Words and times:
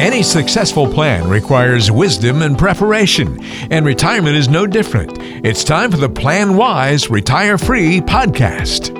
Any 0.00 0.22
successful 0.22 0.88
plan 0.88 1.28
requires 1.28 1.90
wisdom 1.90 2.40
and 2.40 2.56
preparation, 2.56 3.38
and 3.70 3.84
retirement 3.84 4.34
is 4.34 4.48
no 4.48 4.66
different. 4.66 5.18
It's 5.44 5.62
time 5.62 5.90
for 5.90 5.98
the 5.98 6.08
Plan 6.08 6.56
Wise 6.56 7.10
Retire 7.10 7.58
Free 7.58 8.00
podcast. 8.00 8.99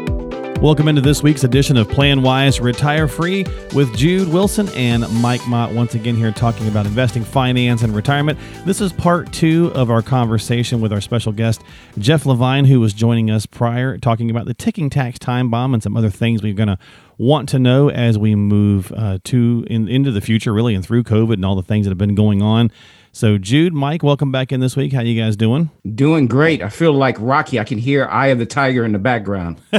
Welcome 0.60 0.88
into 0.88 1.00
this 1.00 1.22
week's 1.22 1.42
edition 1.42 1.78
of 1.78 1.88
Plan 1.88 2.20
Wise 2.20 2.60
Retire 2.60 3.08
Free 3.08 3.46
with 3.74 3.96
Jude 3.96 4.28
Wilson 4.28 4.68
and 4.74 5.08
Mike 5.22 5.40
Mott 5.48 5.72
once 5.72 5.94
again 5.94 6.14
here 6.14 6.32
talking 6.32 6.68
about 6.68 6.84
investing, 6.84 7.24
finance, 7.24 7.80
and 7.80 7.96
retirement. 7.96 8.38
This 8.66 8.82
is 8.82 8.92
part 8.92 9.32
two 9.32 9.72
of 9.74 9.90
our 9.90 10.02
conversation 10.02 10.82
with 10.82 10.92
our 10.92 11.00
special 11.00 11.32
guest, 11.32 11.62
Jeff 11.96 12.26
Levine, 12.26 12.66
who 12.66 12.78
was 12.78 12.92
joining 12.92 13.30
us 13.30 13.46
prior, 13.46 13.96
talking 13.96 14.30
about 14.30 14.44
the 14.44 14.52
ticking 14.52 14.90
tax 14.90 15.18
time 15.18 15.48
bomb 15.48 15.72
and 15.72 15.82
some 15.82 15.96
other 15.96 16.10
things 16.10 16.42
we're 16.42 16.52
going 16.52 16.68
to 16.68 16.78
want 17.16 17.48
to 17.48 17.58
know 17.58 17.88
as 17.88 18.18
we 18.18 18.34
move 18.34 18.92
uh, 18.94 19.16
to 19.24 19.64
in, 19.70 19.88
into 19.88 20.10
the 20.10 20.20
future, 20.20 20.52
really, 20.52 20.74
and 20.74 20.84
through 20.84 21.04
COVID 21.04 21.32
and 21.32 21.44
all 21.46 21.56
the 21.56 21.62
things 21.62 21.86
that 21.86 21.90
have 21.90 21.96
been 21.96 22.14
going 22.14 22.42
on. 22.42 22.70
So, 23.12 23.38
Jude, 23.38 23.72
Mike, 23.72 24.04
welcome 24.04 24.30
back 24.30 24.52
in 24.52 24.60
this 24.60 24.76
week. 24.76 24.92
How 24.92 25.00
you 25.00 25.20
guys 25.20 25.36
doing? 25.36 25.68
Doing 25.96 26.28
great. 26.28 26.62
I 26.62 26.68
feel 26.68 26.92
like 26.92 27.16
Rocky. 27.18 27.58
I 27.58 27.64
can 27.64 27.76
hear 27.76 28.06
"Eye 28.06 28.28
of 28.28 28.38
the 28.38 28.46
Tiger" 28.46 28.84
in 28.84 28.92
the 28.92 29.00
background. 29.00 29.60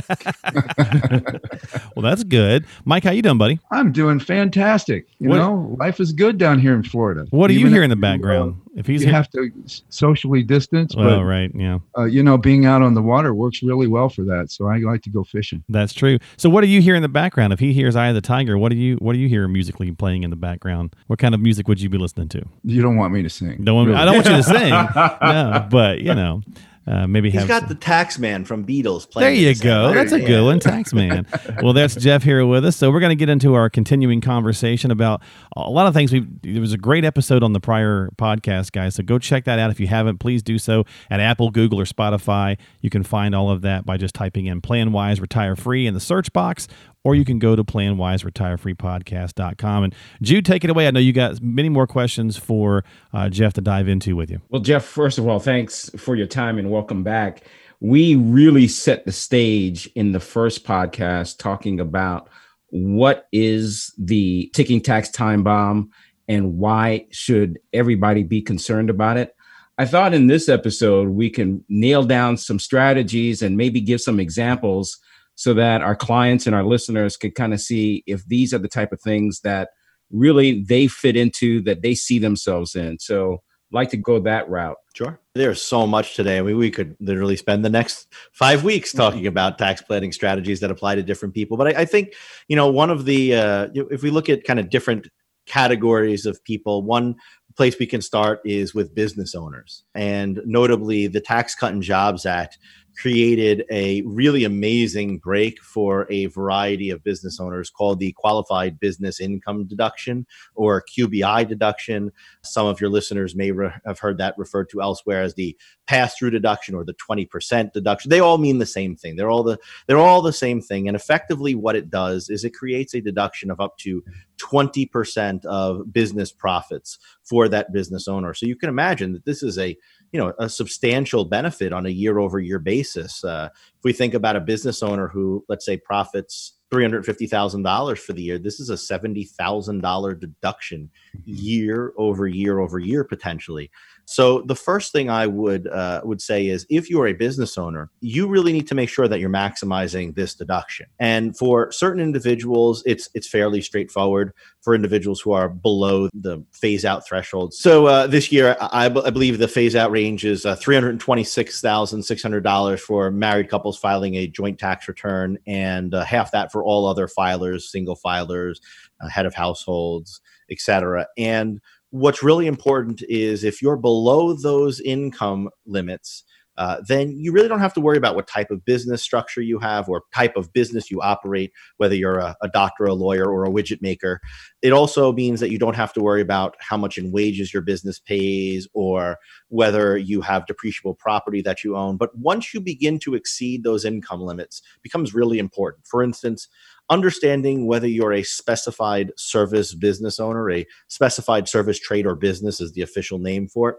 well, 1.95 2.03
that's 2.03 2.25
good. 2.25 2.65
Mike, 2.83 3.05
how 3.05 3.11
you 3.11 3.21
doing, 3.21 3.37
buddy? 3.37 3.59
I'm 3.71 3.93
doing 3.93 4.19
fantastic. 4.19 5.07
You 5.19 5.29
what, 5.29 5.37
know, 5.37 5.75
life 5.79 6.01
is 6.01 6.11
good 6.11 6.37
down 6.37 6.59
here 6.59 6.73
in 6.73 6.83
Florida. 6.83 7.25
What 7.29 7.47
do 7.47 7.53
you 7.53 7.67
hear 7.67 7.83
in 7.83 7.89
the 7.89 7.95
uh, 7.95 7.99
background? 7.99 8.59
If 8.75 8.87
he's 8.87 9.01
you 9.01 9.07
here? 9.07 9.15
have 9.15 9.29
to 9.31 9.51
socially 9.89 10.43
distance. 10.43 10.95
Well, 10.95 11.19
but, 11.19 11.25
right, 11.25 11.51
yeah. 11.53 11.79
Uh, 11.97 12.05
you 12.05 12.23
know, 12.23 12.37
being 12.37 12.65
out 12.65 12.81
on 12.81 12.93
the 12.93 13.01
water 13.01 13.33
works 13.33 13.61
really 13.61 13.87
well 13.87 14.07
for 14.07 14.23
that. 14.23 14.51
So 14.51 14.67
I 14.67 14.77
like 14.77 15.01
to 15.03 15.09
go 15.09 15.23
fishing. 15.23 15.63
That's 15.67 15.93
true. 15.93 16.19
So, 16.37 16.49
what 16.49 16.61
do 16.61 16.67
you 16.67 16.81
hear 16.81 16.95
in 16.95 17.01
the 17.01 17.09
background? 17.09 17.53
If 17.53 17.59
he 17.59 17.73
hears 17.73 17.95
"Eye 17.95 18.07
of 18.07 18.15
the 18.15 18.21
Tiger," 18.21 18.57
what 18.57 18.69
do 18.69 18.77
you 18.77 18.95
what 18.97 19.13
do 19.13 19.19
you 19.19 19.27
hear 19.27 19.47
musically 19.47 19.91
playing 19.91 20.23
in 20.23 20.29
the 20.29 20.35
background? 20.35 20.95
What 21.07 21.19
kind 21.19 21.35
of 21.35 21.41
music 21.41 21.67
would 21.67 21.81
you 21.81 21.89
be 21.89 21.97
listening 21.97 22.29
to? 22.29 22.45
You 22.63 22.81
don't 22.81 22.95
want 22.95 23.13
me 23.13 23.23
to 23.23 23.29
sing. 23.29 23.63
Don't 23.63 23.75
want, 23.75 23.89
really. 23.89 23.99
I 23.99 24.05
don't 24.05 24.15
want 24.15 24.27
you 24.27 24.37
to 24.37 24.43
sing. 24.43 24.69
no, 25.21 25.67
but 25.69 26.01
you 26.01 26.15
know. 26.15 26.41
Uh, 26.87 27.05
maybe 27.05 27.29
he's 27.29 27.45
got 27.45 27.61
some. 27.61 27.69
the 27.69 27.75
Taxman 27.75 28.45
from 28.45 28.65
Beatles. 28.65 29.09
Playing. 29.09 29.35
There 29.35 29.51
you 29.51 29.55
go. 29.55 29.93
That's 29.93 30.11
a 30.11 30.19
good 30.19 30.43
one, 30.43 30.59
Taxman. 30.59 31.61
well, 31.63 31.73
that's 31.73 31.93
Jeff 31.95 32.23
here 32.23 32.43
with 32.45 32.65
us. 32.65 32.75
So 32.75 32.89
we're 32.89 32.99
going 32.99 33.11
to 33.11 33.15
get 33.15 33.29
into 33.29 33.53
our 33.53 33.69
continuing 33.69 34.19
conversation 34.19 34.89
about 34.89 35.21
a 35.55 35.69
lot 35.69 35.85
of 35.85 35.93
things. 35.93 36.11
We 36.11 36.25
there 36.41 36.59
was 36.59 36.73
a 36.73 36.77
great 36.77 37.05
episode 37.05 37.43
on 37.43 37.53
the 37.53 37.59
prior 37.59 38.09
podcast, 38.17 38.71
guys. 38.71 38.95
So 38.95 39.03
go 39.03 39.19
check 39.19 39.45
that 39.45 39.59
out 39.59 39.69
if 39.69 39.79
you 39.79 39.87
haven't. 39.87 40.17
Please 40.17 40.41
do 40.41 40.57
so 40.57 40.83
at 41.11 41.19
Apple, 41.19 41.51
Google, 41.51 41.79
or 41.79 41.85
Spotify. 41.85 42.57
You 42.81 42.89
can 42.89 43.03
find 43.03 43.35
all 43.35 43.51
of 43.51 43.61
that 43.61 43.85
by 43.85 43.97
just 43.97 44.15
typing 44.15 44.47
in 44.47 44.59
"Plan 44.61 44.91
Wise 44.91 45.21
Retire 45.21 45.55
Free" 45.55 45.85
in 45.85 45.93
the 45.93 45.99
search 45.99 46.33
box, 46.33 46.67
or 47.03 47.15
you 47.15 47.25
can 47.25 47.39
go 47.39 47.55
to 47.55 47.63
planwiseretirefreepodcast.com. 47.63 49.83
And 49.83 49.95
Jude, 50.21 50.45
take 50.45 50.63
it 50.63 50.69
away. 50.69 50.87
I 50.87 50.91
know 50.91 50.99
you 50.99 51.13
got 51.13 51.41
many 51.41 51.69
more 51.69 51.87
questions 51.87 52.37
for 52.37 52.83
uh, 53.13 53.29
Jeff 53.29 53.53
to 53.53 53.61
dive 53.61 53.87
into 53.87 54.15
with 54.15 54.29
you. 54.29 54.39
Well, 54.49 54.61
Jeff, 54.61 54.85
first 54.85 55.17
of 55.17 55.27
all, 55.27 55.39
thanks 55.39 55.89
for 55.97 56.15
your 56.15 56.27
time 56.27 56.59
and 56.59 56.69
welcome 56.69 57.03
back. 57.03 57.41
We 57.79 58.15
really 58.15 58.67
set 58.67 59.05
the 59.05 59.11
stage 59.11 59.87
in 59.95 60.11
the 60.11 60.19
first 60.19 60.63
podcast 60.63 61.39
talking 61.39 61.79
about 61.79 62.29
what 62.69 63.27
is 63.31 63.91
the 63.97 64.51
ticking 64.53 64.81
tax 64.81 65.09
time 65.09 65.43
bomb 65.43 65.89
and 66.27 66.57
why 66.57 67.07
should 67.11 67.59
everybody 67.73 68.23
be 68.23 68.41
concerned 68.41 68.89
about 68.89 69.17
it. 69.17 69.35
I 69.77 69.85
thought 69.85 70.13
in 70.13 70.27
this 70.27 70.47
episode 70.47 71.09
we 71.09 71.29
can 71.29 71.65
nail 71.67 72.03
down 72.03 72.37
some 72.37 72.59
strategies 72.59 73.41
and 73.41 73.57
maybe 73.57 73.81
give 73.81 73.99
some 73.99 74.19
examples 74.19 74.99
so 75.41 75.55
that 75.55 75.81
our 75.81 75.95
clients 75.95 76.45
and 76.45 76.55
our 76.55 76.63
listeners 76.63 77.17
can 77.17 77.31
kind 77.31 77.51
of 77.51 77.59
see 77.59 78.03
if 78.05 78.23
these 78.27 78.53
are 78.53 78.59
the 78.59 78.67
type 78.67 78.91
of 78.91 79.01
things 79.01 79.39
that 79.41 79.69
really 80.11 80.61
they 80.61 80.85
fit 80.85 81.15
into 81.15 81.63
that 81.63 81.81
they 81.81 81.95
see 81.95 82.19
themselves 82.19 82.75
in. 82.75 82.99
So 82.99 83.41
like 83.71 83.89
to 83.89 83.97
go 83.97 84.19
that 84.19 84.47
route. 84.51 84.77
Sure. 84.93 85.19
There's 85.33 85.59
so 85.59 85.87
much 85.87 86.15
today. 86.15 86.37
I 86.37 86.43
mean, 86.43 86.57
we 86.57 86.69
could 86.69 86.95
literally 86.99 87.37
spend 87.37 87.65
the 87.65 87.71
next 87.71 88.13
five 88.33 88.63
weeks 88.63 88.93
talking 88.93 89.25
about 89.25 89.57
tax 89.57 89.81
planning 89.81 90.11
strategies 90.11 90.59
that 90.59 90.69
apply 90.69 90.93
to 90.93 91.01
different 91.01 91.33
people. 91.33 91.57
But 91.57 91.75
I, 91.75 91.81
I 91.81 91.85
think, 91.85 92.13
you 92.47 92.55
know, 92.55 92.69
one 92.69 92.91
of 92.91 93.05
the, 93.05 93.33
uh, 93.33 93.69
if 93.73 94.03
we 94.03 94.11
look 94.11 94.29
at 94.29 94.43
kind 94.43 94.59
of 94.59 94.69
different 94.69 95.07
categories 95.47 96.27
of 96.27 96.43
people, 96.43 96.83
one 96.83 97.15
place 97.57 97.79
we 97.79 97.87
can 97.87 98.01
start 98.01 98.41
is 98.45 98.75
with 98.75 98.93
business 98.93 99.33
owners. 99.33 99.83
And 99.95 100.39
notably, 100.45 101.07
the 101.07 101.19
Tax 101.19 101.55
Cut 101.55 101.73
and 101.73 101.81
Jobs 101.81 102.27
Act 102.27 102.59
created 102.97 103.65
a 103.69 104.01
really 104.03 104.43
amazing 104.43 105.17
break 105.17 105.61
for 105.61 106.07
a 106.09 106.25
variety 106.27 106.89
of 106.89 107.03
business 107.03 107.39
owners 107.39 107.69
called 107.69 107.99
the 107.99 108.11
Qualified 108.13 108.79
Business 108.79 109.19
Income 109.19 109.65
Deduction 109.65 110.25
or 110.55 110.83
QBI 110.83 111.47
deduction. 111.47 112.11
Some 112.43 112.67
of 112.67 112.79
your 112.79 112.89
listeners 112.89 113.35
may 113.35 113.51
re- 113.51 113.71
have 113.85 113.99
heard 113.99 114.17
that 114.17 114.37
referred 114.37 114.69
to 114.69 114.81
elsewhere 114.81 115.21
as 115.21 115.35
the 115.35 115.57
pass-through 115.87 116.31
deduction 116.31 116.75
or 116.75 116.83
the 116.83 116.93
20% 116.93 117.73
deduction. 117.73 118.09
They 118.09 118.19
all 118.19 118.37
mean 118.37 118.59
the 118.59 118.65
same 118.65 118.95
thing. 118.95 119.15
They're 119.15 119.29
all 119.29 119.43
the 119.43 119.57
they're 119.87 119.97
all 119.97 120.21
the 120.21 120.33
same 120.33 120.61
thing 120.61 120.87
and 120.87 120.95
effectively 120.95 121.55
what 121.55 121.75
it 121.75 121.89
does 121.89 122.29
is 122.29 122.43
it 122.43 122.53
creates 122.53 122.93
a 122.93 123.01
deduction 123.01 123.51
of 123.51 123.59
up 123.59 123.77
to 123.79 124.03
20% 124.41 125.45
of 125.45 125.91
business 125.91 126.31
profits 126.31 126.97
for 127.23 127.47
that 127.49 127.71
business 127.71 128.07
owner. 128.07 128.33
So 128.33 128.45
you 128.45 128.55
can 128.55 128.69
imagine 128.69 129.13
that 129.13 129.25
this 129.25 129.43
is 129.43 129.57
a 129.57 129.77
you 130.11 130.19
know 130.19 130.33
a 130.39 130.49
substantial 130.49 131.25
benefit 131.25 131.71
on 131.71 131.85
a 131.85 131.89
year 131.89 132.19
over 132.19 132.39
year 132.39 132.59
basis. 132.59 133.23
Uh, 133.23 133.49
if 133.53 133.83
we 133.83 133.93
think 133.93 134.13
about 134.13 134.35
a 134.35 134.41
business 134.41 134.83
owner 134.83 135.07
who, 135.07 135.45
let's 135.47 135.65
say, 135.65 135.77
profits 135.77 136.57
three 136.69 136.83
hundred 136.83 137.05
fifty 137.05 137.27
thousand 137.27 137.63
dollars 137.63 137.99
for 137.99 138.13
the 138.13 138.21
year, 138.21 138.37
this 138.37 138.59
is 138.59 138.69
a 138.69 138.77
seventy 138.77 139.23
thousand 139.23 139.81
dollar 139.81 140.13
deduction 140.13 140.89
mm-hmm. 141.15 141.31
year 141.33 141.93
over 141.97 142.27
year 142.27 142.59
over 142.59 142.79
year 142.79 143.03
potentially. 143.03 143.71
So 144.11 144.41
the 144.41 144.55
first 144.55 144.91
thing 144.91 145.09
I 145.09 145.25
would 145.25 145.67
uh, 145.67 146.01
would 146.03 146.21
say 146.21 146.47
is 146.47 146.65
if 146.69 146.89
you 146.89 146.99
are 147.01 147.07
a 147.07 147.13
business 147.13 147.57
owner, 147.57 147.89
you 148.01 148.27
really 148.27 148.51
need 148.51 148.67
to 148.67 148.75
make 148.75 148.89
sure 148.89 149.07
that 149.07 149.21
you're 149.21 149.29
maximizing 149.29 150.15
this 150.15 150.35
deduction. 150.35 150.87
And 150.99 151.37
for 151.37 151.71
certain 151.71 152.01
individuals, 152.01 152.83
it's 152.85 153.09
it's 153.13 153.27
fairly 153.27 153.61
straightforward. 153.61 154.33
For 154.61 154.75
individuals 154.75 155.21
who 155.21 155.31
are 155.31 155.49
below 155.49 156.07
the 156.13 156.43
phase 156.51 156.85
out 156.85 157.07
threshold, 157.07 157.53
so 157.53 157.87
uh, 157.87 158.05
this 158.05 158.31
year 158.31 158.55
I, 158.61 158.89
believe 158.89 159.39
the 159.39 159.47
phase 159.47 159.75
out 159.75 159.89
range 159.89 160.23
is 160.23 160.45
uh, 160.45 160.55
three 160.55 160.75
hundred 160.75 160.99
twenty 160.99 161.23
six 161.23 161.61
thousand 161.61 162.03
six 162.03 162.21
hundred 162.21 162.43
dollars 162.43 162.81
for 162.81 163.09
married 163.09 163.49
couples 163.49 163.79
filing 163.79 164.15
a 164.15 164.27
joint 164.27 164.59
tax 164.59 164.87
return, 164.87 165.39
and 165.47 165.95
uh, 165.95 166.03
half 166.03 166.31
that 166.33 166.51
for 166.51 166.63
all 166.63 166.85
other 166.85 167.07
filers, 167.07 167.61
single 167.61 167.95
filers, 167.95 168.57
uh, 168.99 169.07
head 169.07 169.25
of 169.25 169.33
households, 169.33 170.21
etc. 170.51 171.07
And 171.17 171.59
what's 171.91 172.23
really 172.23 172.47
important 172.47 173.03
is 173.07 173.43
if 173.43 173.61
you're 173.61 173.77
below 173.77 174.33
those 174.33 174.79
income 174.81 175.49
limits, 175.65 176.23
uh, 176.57 176.77
then 176.87 177.17
you 177.17 177.31
really 177.31 177.47
don't 177.47 177.59
have 177.59 177.73
to 177.73 177.81
worry 177.81 177.97
about 177.97 178.15
what 178.15 178.27
type 178.27 178.51
of 178.51 178.63
business 178.65 179.01
structure 179.01 179.41
you 179.41 179.57
have 179.57 179.87
or 179.87 180.03
type 180.13 180.35
of 180.35 180.51
business 180.53 180.91
you 180.91 181.01
operate, 181.01 181.51
whether 181.77 181.95
you're 181.95 182.19
a, 182.19 182.35
a, 182.41 182.49
doctor, 182.49 182.83
a 182.85 182.93
lawyer, 182.93 183.25
or 183.25 183.45
a 183.45 183.49
widget 183.49 183.81
maker. 183.81 184.19
It 184.61 184.73
also 184.73 185.13
means 185.13 185.39
that 185.39 185.49
you 185.49 185.57
don't 185.57 185.75
have 185.75 185.93
to 185.93 186.01
worry 186.01 186.21
about 186.21 186.55
how 186.59 186.77
much 186.77 186.97
in 186.97 187.11
wages 187.11 187.53
your 187.53 187.63
business 187.63 187.99
pays 187.99 188.67
or 188.73 189.17
whether 189.47 189.97
you 189.97 190.21
have 190.21 190.45
depreciable 190.45 190.97
property 190.97 191.41
that 191.41 191.63
you 191.63 191.75
own. 191.75 191.97
But 191.97 192.15
once 192.17 192.53
you 192.53 192.59
begin 192.59 192.99
to 192.99 193.15
exceed 193.15 193.63
those 193.63 193.85
income 193.85 194.21
limits, 194.21 194.61
becomes 194.83 195.15
really 195.15 195.39
important. 195.39 195.87
For 195.87 196.03
instance, 196.03 196.47
understanding 196.91 197.65
whether 197.65 197.87
you're 197.87 198.13
a 198.13 198.21
specified 198.21 199.11
service 199.17 199.73
business 199.73 200.19
owner, 200.19 200.51
a 200.51 200.67
specified 200.89 201.47
service 201.47 201.79
trade 201.79 202.05
or 202.05 202.15
business 202.15 202.59
is 202.59 202.73
the 202.73 202.81
official 202.81 203.17
name 203.17 203.47
for 203.47 203.69
it. 203.69 203.75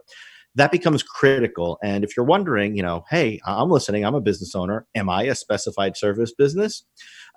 That 0.55 0.73
becomes 0.73 1.03
critical. 1.03 1.79
And 1.83 2.05
if 2.05 2.15
you're 2.15 2.27
wondering, 2.27 2.77
you 2.77 2.83
know, 2.83 3.05
hey, 3.09 3.41
I'm 3.47 3.71
listening, 3.71 4.05
I'm 4.05 4.15
a 4.15 4.21
business 4.21 4.55
owner. 4.55 4.87
Am 4.95 5.09
I 5.09 5.25
a 5.25 5.35
specified 5.35 5.97
service 5.97 6.33
business? 6.37 6.85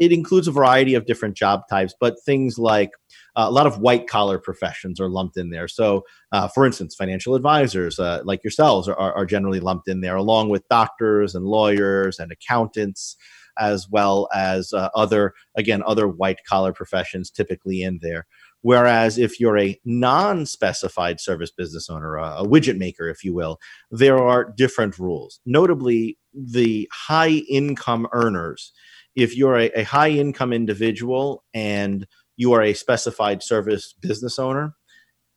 It 0.01 0.11
includes 0.11 0.49
a 0.49 0.51
variety 0.51 0.95
of 0.95 1.05
different 1.05 1.37
job 1.37 1.61
types, 1.69 1.93
but 1.99 2.15
things 2.25 2.57
like 2.57 2.91
uh, 3.37 3.45
a 3.47 3.51
lot 3.51 3.67
of 3.67 3.79
white 3.79 4.07
collar 4.07 4.37
professions 4.37 4.99
are 4.99 5.07
lumped 5.07 5.37
in 5.37 5.49
there. 5.49 5.69
So, 5.69 6.03
uh, 6.33 6.49
for 6.49 6.65
instance, 6.65 6.95
financial 6.95 7.35
advisors 7.35 7.99
uh, 7.99 8.21
like 8.25 8.43
yourselves 8.43 8.89
are, 8.89 8.97
are, 8.97 9.25
generally 9.25 9.61
lumped 9.61 9.87
in 9.87 10.01
there, 10.01 10.17
along 10.17 10.49
with 10.49 10.67
doctors 10.69 11.35
and 11.35 11.45
lawyers 11.45 12.19
and 12.19 12.33
accountants 12.33 13.15
as 13.57 13.89
well 13.89 14.27
as 14.33 14.73
uh, 14.73 14.89
other, 14.95 15.33
again, 15.55 15.83
other 15.85 16.07
white 16.07 16.39
collar 16.47 16.73
professions 16.73 17.29
typically 17.29 17.81
in 17.81 17.99
there. 18.01 18.25
Whereas 18.61 19.19
if 19.19 19.39
you're 19.39 19.59
a 19.59 19.79
non 19.85 20.47
specified 20.47 21.19
service 21.19 21.51
business 21.51 21.89
owner, 21.89 22.15
a, 22.15 22.37
a 22.37 22.47
widget 22.47 22.77
maker, 22.77 23.07
if 23.07 23.23
you 23.23 23.33
will, 23.33 23.59
there 23.91 24.17
are 24.17 24.51
different 24.57 24.97
rules. 24.97 25.39
Notably, 25.45 26.17
the 26.33 26.89
high 26.91 27.43
income 27.49 28.07
earners, 28.11 28.71
if 29.15 29.37
you're 29.37 29.57
a, 29.57 29.69
a 29.79 29.83
high 29.83 30.09
income 30.09 30.51
individual 30.51 31.43
and 31.53 32.07
you 32.37 32.53
are 32.53 32.63
a 32.63 32.73
specified 32.73 33.43
service 33.43 33.93
business 34.01 34.39
owner, 34.39 34.73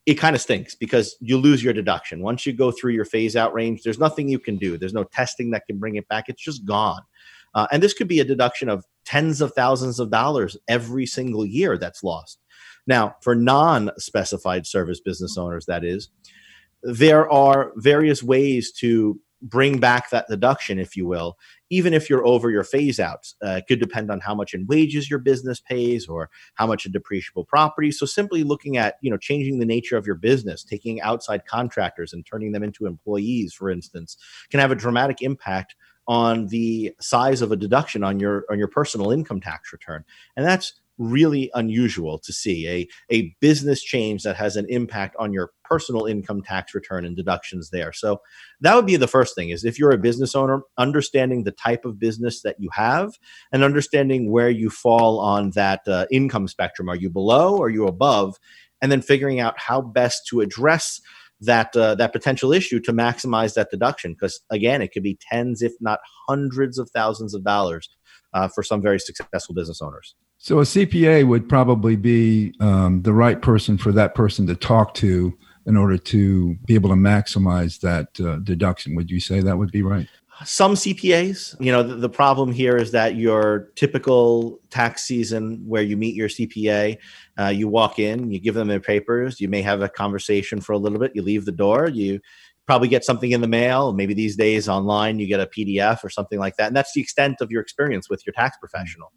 it 0.06 0.14
kind 0.14 0.34
of 0.34 0.40
stinks 0.40 0.74
because 0.74 1.14
you 1.20 1.36
lose 1.36 1.62
your 1.62 1.74
deduction. 1.74 2.22
Once 2.22 2.46
you 2.46 2.54
go 2.54 2.70
through 2.70 2.92
your 2.92 3.04
phase 3.04 3.36
out 3.36 3.52
range, 3.52 3.82
there's 3.82 3.98
nothing 3.98 4.26
you 4.26 4.38
can 4.38 4.56
do. 4.56 4.78
There's 4.78 4.94
no 4.94 5.04
testing 5.04 5.50
that 5.50 5.66
can 5.66 5.78
bring 5.78 5.96
it 5.96 6.08
back. 6.08 6.30
It's 6.30 6.42
just 6.42 6.64
gone. 6.64 7.02
Uh, 7.54 7.66
and 7.72 7.82
this 7.82 7.94
could 7.94 8.08
be 8.08 8.20
a 8.20 8.24
deduction 8.24 8.68
of 8.68 8.84
tens 9.04 9.40
of 9.40 9.52
thousands 9.52 9.98
of 9.98 10.10
dollars 10.10 10.56
every 10.68 11.06
single 11.06 11.46
year 11.46 11.78
that's 11.78 12.02
lost. 12.02 12.38
Now, 12.86 13.16
for 13.22 13.34
non 13.34 13.90
specified 13.98 14.66
service 14.66 15.00
business 15.00 15.36
owners, 15.36 15.66
that 15.66 15.84
is, 15.84 16.08
there 16.82 17.30
are 17.30 17.72
various 17.76 18.22
ways 18.22 18.72
to 18.72 19.20
bring 19.42 19.78
back 19.78 20.10
that 20.10 20.26
deduction, 20.28 20.78
if 20.78 20.96
you 20.96 21.06
will, 21.06 21.36
even 21.70 21.94
if 21.94 22.10
you're 22.10 22.26
over 22.26 22.50
your 22.50 22.64
phase 22.64 22.98
outs. 22.98 23.36
Uh, 23.44 23.50
it 23.50 23.66
could 23.68 23.78
depend 23.78 24.10
on 24.10 24.20
how 24.20 24.34
much 24.34 24.54
in 24.54 24.66
wages 24.66 25.08
your 25.08 25.18
business 25.18 25.60
pays 25.60 26.08
or 26.08 26.28
how 26.54 26.66
much 26.66 26.86
in 26.86 26.92
depreciable 26.92 27.46
property. 27.46 27.90
So 27.92 28.06
simply 28.06 28.42
looking 28.42 28.76
at, 28.76 28.96
you 29.00 29.10
know, 29.10 29.16
changing 29.16 29.58
the 29.58 29.66
nature 29.66 29.96
of 29.96 30.06
your 30.06 30.16
business, 30.16 30.64
taking 30.64 31.00
outside 31.00 31.46
contractors 31.46 32.12
and 32.12 32.26
turning 32.26 32.52
them 32.52 32.62
into 32.62 32.86
employees, 32.86 33.52
for 33.54 33.70
instance, 33.70 34.16
can 34.50 34.60
have 34.60 34.72
a 34.72 34.76
dramatic 34.76 35.22
impact 35.22 35.76
on 36.08 36.46
the 36.46 36.92
size 37.00 37.42
of 37.42 37.52
a 37.52 37.56
deduction 37.56 38.02
on 38.02 38.18
your 38.18 38.44
on 38.50 38.58
your 38.58 38.68
personal 38.68 39.12
income 39.12 39.40
tax 39.40 39.72
return. 39.72 40.04
And 40.36 40.44
that's 40.44 40.80
really 40.98 41.50
unusual 41.54 42.18
to 42.18 42.32
see 42.32 42.68
a, 42.68 42.88
a 43.10 43.34
business 43.40 43.82
change 43.82 44.24
that 44.24 44.36
has 44.36 44.56
an 44.56 44.66
impact 44.68 45.14
on 45.18 45.32
your 45.32 45.52
personal 45.62 46.06
income 46.06 46.42
tax 46.42 46.74
return 46.74 47.04
and 47.04 47.16
deductions 47.16 47.70
there. 47.70 47.92
So 47.92 48.20
that 48.60 48.74
would 48.74 48.86
be 48.86 48.96
the 48.96 49.06
first 49.06 49.34
thing 49.36 49.50
is 49.50 49.64
if 49.64 49.78
you're 49.78 49.92
a 49.92 49.98
business 49.98 50.34
owner 50.34 50.62
understanding 50.76 51.44
the 51.44 51.52
type 51.52 51.84
of 51.84 52.00
business 52.00 52.42
that 52.42 52.56
you 52.58 52.68
have 52.72 53.12
and 53.52 53.62
understanding 53.62 54.32
where 54.32 54.50
you 54.50 54.70
fall 54.70 55.20
on 55.20 55.50
that 55.50 55.86
uh, 55.86 56.06
income 56.10 56.48
spectrum. 56.48 56.88
Are 56.88 56.96
you 56.96 57.10
below? 57.10 57.62
Are 57.62 57.70
you 57.70 57.86
above? 57.86 58.36
And 58.82 58.90
then 58.90 59.02
figuring 59.02 59.40
out 59.40 59.58
how 59.58 59.80
best 59.80 60.26
to 60.28 60.40
address 60.40 61.00
that 61.40 61.76
uh, 61.76 61.94
that 61.94 62.12
potential 62.12 62.52
issue 62.52 62.80
to 62.80 62.92
maximize 62.92 63.54
that 63.54 63.70
deduction 63.70 64.12
because 64.12 64.40
again 64.50 64.82
it 64.82 64.92
could 64.92 65.02
be 65.02 65.18
tens 65.30 65.62
if 65.62 65.72
not 65.80 66.00
hundreds 66.28 66.78
of 66.78 66.90
thousands 66.90 67.34
of 67.34 67.44
dollars 67.44 67.88
uh, 68.34 68.48
for 68.48 68.62
some 68.62 68.82
very 68.82 68.98
successful 68.98 69.54
business 69.54 69.80
owners 69.80 70.14
so 70.38 70.60
a 70.60 70.62
CPA 70.62 71.26
would 71.26 71.48
probably 71.48 71.96
be 71.96 72.54
um, 72.60 73.02
the 73.02 73.12
right 73.12 73.42
person 73.42 73.76
for 73.76 73.90
that 73.92 74.14
person 74.14 74.46
to 74.46 74.54
talk 74.54 74.94
to 74.94 75.36
in 75.66 75.76
order 75.76 75.98
to 75.98 76.54
be 76.64 76.74
able 76.74 76.88
to 76.88 76.96
maximize 76.96 77.80
that 77.80 78.18
uh, 78.20 78.36
deduction. 78.36 78.94
Would 78.94 79.10
you 79.10 79.20
say 79.20 79.40
that 79.40 79.58
would 79.58 79.72
be 79.72 79.82
right? 79.82 80.08
Some 80.44 80.74
CPAs, 80.74 81.60
you 81.60 81.72
know, 81.72 81.82
the, 81.82 81.96
the, 81.96 82.08
problem 82.08 82.52
here 82.52 82.76
is 82.76 82.92
that 82.92 83.16
your 83.16 83.70
typical 83.74 84.60
tax 84.70 85.02
season 85.02 85.60
where 85.66 85.82
you 85.82 85.96
meet 85.96 86.14
your 86.14 86.28
CPA, 86.28 86.96
uh, 87.38 87.48
you 87.48 87.68
walk 87.68 87.98
in, 87.98 88.30
you 88.30 88.40
give 88.40 88.54
them 88.54 88.68
their 88.68 88.80
papers, 88.80 89.40
you 89.40 89.48
may 89.48 89.62
have 89.62 89.80
a 89.82 89.88
conversation 89.88 90.60
for 90.60 90.72
a 90.72 90.78
little 90.78 90.98
bit, 90.98 91.12
you 91.14 91.22
leave 91.22 91.44
the 91.44 91.52
door, 91.52 91.88
you 91.88 92.20
probably 92.68 92.88
get 92.88 93.02
something 93.02 93.30
in 93.30 93.40
the 93.40 93.48
mail. 93.48 93.94
Maybe 93.94 94.12
these 94.12 94.36
days 94.36 94.68
online, 94.68 95.18
you 95.18 95.26
get 95.26 95.40
a 95.40 95.46
PDF 95.46 96.04
or 96.04 96.10
something 96.10 96.38
like 96.38 96.56
that. 96.56 96.66
And 96.66 96.76
that's 96.76 96.92
the 96.92 97.00
extent 97.00 97.36
of 97.40 97.50
your 97.50 97.62
experience 97.62 98.10
with 98.10 98.26
your 98.26 98.34
tax 98.34 98.58
professional. 98.58 99.10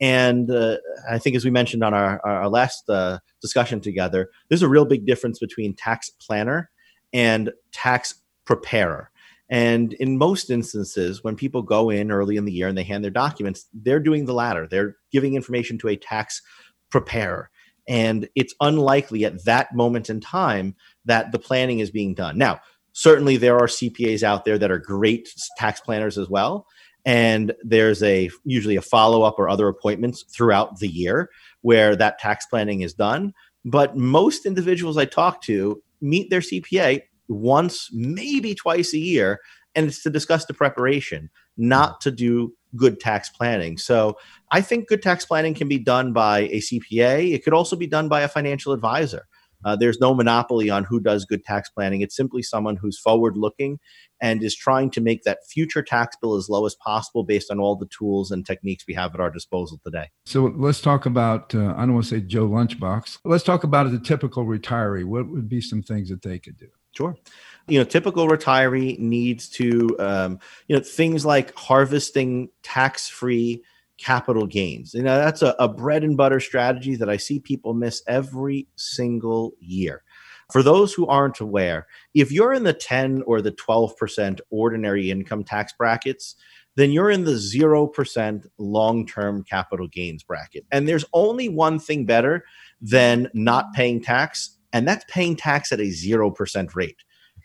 And 0.00 0.50
uh, 0.50 0.76
I 1.10 1.18
think, 1.18 1.34
as 1.34 1.44
we 1.44 1.50
mentioned 1.50 1.82
on 1.82 1.94
our, 1.94 2.24
our 2.24 2.48
last 2.48 2.88
uh, 2.88 3.18
discussion 3.40 3.80
together, 3.80 4.30
there's 4.48 4.62
a 4.62 4.68
real 4.68 4.84
big 4.84 5.04
difference 5.04 5.40
between 5.40 5.74
tax 5.74 6.10
planner 6.10 6.70
and 7.12 7.50
tax 7.72 8.14
preparer. 8.44 9.10
And 9.50 9.92
in 9.94 10.16
most 10.16 10.48
instances, 10.48 11.24
when 11.24 11.34
people 11.34 11.62
go 11.62 11.90
in 11.90 12.10
early 12.10 12.36
in 12.36 12.44
the 12.44 12.52
year 12.52 12.68
and 12.68 12.78
they 12.78 12.84
hand 12.84 13.02
their 13.02 13.10
documents, 13.10 13.66
they're 13.74 14.00
doing 14.00 14.26
the 14.26 14.32
latter. 14.32 14.66
They're 14.66 14.96
giving 15.10 15.34
information 15.34 15.76
to 15.78 15.88
a 15.88 15.96
tax 15.96 16.40
preparer. 16.90 17.50
And 17.88 18.28
it's 18.34 18.54
unlikely 18.60 19.24
at 19.24 19.44
that 19.44 19.74
moment 19.74 20.08
in 20.08 20.20
time 20.20 20.76
that 21.04 21.32
the 21.32 21.38
planning 21.38 21.80
is 21.80 21.90
being 21.90 22.14
done. 22.14 22.38
Now, 22.38 22.60
certainly 22.92 23.36
there 23.36 23.56
are 23.56 23.66
CPAs 23.66 24.22
out 24.22 24.44
there 24.44 24.58
that 24.58 24.70
are 24.70 24.78
great 24.78 25.28
tax 25.58 25.80
planners 25.80 26.18
as 26.18 26.28
well 26.28 26.66
and 27.04 27.52
there's 27.62 28.02
a 28.02 28.30
usually 28.44 28.76
a 28.76 28.82
follow-up 28.82 29.38
or 29.38 29.48
other 29.48 29.68
appointments 29.68 30.24
throughout 30.34 30.78
the 30.78 30.88
year 30.88 31.30
where 31.62 31.96
that 31.96 32.18
tax 32.18 32.46
planning 32.46 32.82
is 32.82 32.94
done 32.94 33.32
but 33.64 33.96
most 33.96 34.46
individuals 34.46 34.96
i 34.96 35.04
talk 35.04 35.42
to 35.42 35.82
meet 36.00 36.30
their 36.30 36.40
cpa 36.40 37.00
once 37.28 37.88
maybe 37.92 38.54
twice 38.54 38.92
a 38.94 38.98
year 38.98 39.40
and 39.74 39.86
it's 39.86 40.02
to 40.02 40.10
discuss 40.10 40.44
the 40.46 40.54
preparation 40.54 41.30
not 41.56 42.00
to 42.00 42.10
do 42.10 42.52
good 42.76 43.00
tax 43.00 43.28
planning 43.28 43.76
so 43.76 44.16
i 44.50 44.60
think 44.60 44.88
good 44.88 45.02
tax 45.02 45.24
planning 45.24 45.54
can 45.54 45.68
be 45.68 45.78
done 45.78 46.12
by 46.12 46.40
a 46.40 46.58
cpa 46.58 47.32
it 47.32 47.44
could 47.44 47.54
also 47.54 47.76
be 47.76 47.86
done 47.86 48.08
by 48.08 48.20
a 48.22 48.28
financial 48.28 48.72
advisor 48.72 49.26
uh, 49.64 49.76
there's 49.76 50.00
no 50.00 50.14
monopoly 50.14 50.70
on 50.70 50.84
who 50.84 51.00
does 51.00 51.24
good 51.24 51.44
tax 51.44 51.70
planning. 51.70 52.00
It's 52.00 52.16
simply 52.16 52.42
someone 52.42 52.76
who's 52.76 52.98
forward 52.98 53.36
looking 53.36 53.78
and 54.20 54.42
is 54.42 54.56
trying 54.56 54.90
to 54.90 55.00
make 55.00 55.22
that 55.22 55.38
future 55.48 55.82
tax 55.82 56.16
bill 56.20 56.34
as 56.34 56.48
low 56.48 56.66
as 56.66 56.74
possible 56.74 57.24
based 57.24 57.50
on 57.50 57.58
all 57.58 57.76
the 57.76 57.86
tools 57.86 58.30
and 58.30 58.44
techniques 58.44 58.84
we 58.86 58.94
have 58.94 59.14
at 59.14 59.20
our 59.20 59.30
disposal 59.30 59.80
today. 59.84 60.10
So 60.26 60.52
let's 60.56 60.80
talk 60.80 61.06
about, 61.06 61.54
uh, 61.54 61.74
I 61.76 61.80
don't 61.80 61.94
want 61.94 62.06
to 62.06 62.10
say 62.10 62.20
Joe 62.20 62.48
Lunchbox. 62.48 63.18
Let's 63.24 63.44
talk 63.44 63.64
about 63.64 63.90
the 63.90 63.98
typical 63.98 64.44
retiree. 64.44 65.04
What 65.04 65.28
would 65.28 65.48
be 65.48 65.60
some 65.60 65.82
things 65.82 66.08
that 66.08 66.22
they 66.22 66.38
could 66.38 66.58
do? 66.58 66.68
Sure. 66.92 67.16
You 67.68 67.78
know, 67.78 67.84
typical 67.84 68.28
retiree 68.28 68.98
needs 68.98 69.48
to, 69.50 69.96
um, 69.98 70.38
you 70.66 70.76
know, 70.76 70.82
things 70.82 71.24
like 71.24 71.54
harvesting 71.54 72.50
tax 72.62 73.08
free 73.08 73.62
capital 73.98 74.46
gains. 74.46 74.94
You 74.94 75.02
know, 75.02 75.16
that's 75.16 75.42
a, 75.42 75.54
a 75.58 75.68
bread 75.68 76.04
and 76.04 76.16
butter 76.16 76.40
strategy 76.40 76.96
that 76.96 77.08
I 77.08 77.16
see 77.16 77.38
people 77.38 77.72
miss 77.72 78.02
every 78.06 78.66
single 78.76 79.52
year. 79.60 80.02
For 80.50 80.62
those 80.62 80.92
who 80.92 81.06
aren't 81.06 81.40
aware, 81.40 81.86
if 82.14 82.30
you're 82.30 82.52
in 82.52 82.64
the 82.64 82.74
10 82.74 83.22
or 83.26 83.40
the 83.40 83.52
12% 83.52 84.40
ordinary 84.50 85.10
income 85.10 85.44
tax 85.44 85.72
brackets, 85.72 86.34
then 86.74 86.90
you're 86.90 87.10
in 87.10 87.24
the 87.24 87.32
0% 87.32 88.46
long 88.58 89.06
term 89.06 89.44
capital 89.44 89.88
gains 89.88 90.22
bracket. 90.22 90.66
And 90.70 90.88
there's 90.88 91.04
only 91.12 91.48
one 91.48 91.78
thing 91.78 92.04
better 92.04 92.44
than 92.80 93.28
not 93.34 93.72
paying 93.72 94.02
tax, 94.02 94.58
and 94.72 94.86
that's 94.86 95.04
paying 95.08 95.36
tax 95.36 95.72
at 95.72 95.80
a 95.80 95.84
0% 95.84 96.74
rate. 96.74 96.96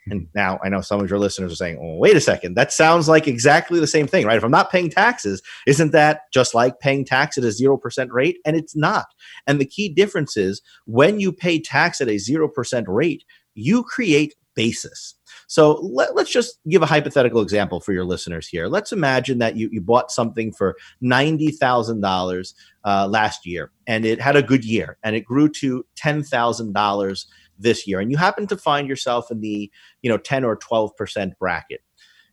Hmm. 0.06 0.12
And 0.12 0.28
now 0.34 0.58
I 0.62 0.68
know 0.68 0.80
some 0.80 1.00
of 1.00 1.10
your 1.10 1.18
listeners 1.18 1.52
are 1.52 1.56
saying, 1.56 1.78
oh, 1.80 1.96
wait 1.98 2.16
a 2.16 2.20
second, 2.20 2.54
that 2.54 2.72
sounds 2.72 3.08
like 3.08 3.26
exactly 3.26 3.80
the 3.80 3.86
same 3.86 4.06
thing, 4.06 4.26
right? 4.26 4.36
If 4.36 4.44
I'm 4.44 4.50
not 4.50 4.70
paying 4.70 4.90
taxes, 4.90 5.42
isn't 5.66 5.92
that 5.92 6.22
just 6.32 6.54
like 6.54 6.80
paying 6.80 7.04
tax 7.04 7.38
at 7.38 7.44
a 7.44 7.48
0% 7.48 8.08
rate? 8.10 8.38
And 8.44 8.56
it's 8.56 8.76
not. 8.76 9.06
And 9.46 9.60
the 9.60 9.66
key 9.66 9.88
difference 9.88 10.36
is 10.36 10.62
when 10.86 11.20
you 11.20 11.32
pay 11.32 11.60
tax 11.60 12.00
at 12.00 12.08
a 12.08 12.16
0% 12.16 12.84
rate, 12.86 13.24
you 13.54 13.82
create 13.82 14.34
basis. 14.54 15.14
So 15.48 15.80
let, 15.80 16.10
us 16.10 16.28
just 16.28 16.60
give 16.68 16.82
a 16.82 16.86
hypothetical 16.86 17.40
example 17.40 17.80
for 17.80 17.94
your 17.94 18.04
listeners 18.04 18.46
here. 18.46 18.68
Let's 18.68 18.92
imagine 18.92 19.38
that 19.38 19.56
you, 19.56 19.70
you 19.72 19.80
bought 19.80 20.12
something 20.12 20.52
for 20.52 20.76
$90,000 21.02 22.54
uh, 22.84 23.08
last 23.08 23.46
year 23.46 23.72
and 23.86 24.04
it 24.04 24.20
had 24.20 24.36
a 24.36 24.42
good 24.42 24.62
year 24.62 24.98
and 25.02 25.16
it 25.16 25.24
grew 25.24 25.48
to 25.48 25.86
$10,000 25.96 27.26
this 27.58 27.86
year 27.86 27.98
and 27.98 28.10
you 28.10 28.16
happen 28.16 28.46
to 28.46 28.56
find 28.56 28.88
yourself 28.88 29.30
in 29.30 29.40
the 29.40 29.70
you 30.02 30.08
know 30.08 30.18
10 30.18 30.44
or 30.44 30.56
12% 30.56 31.36
bracket 31.38 31.82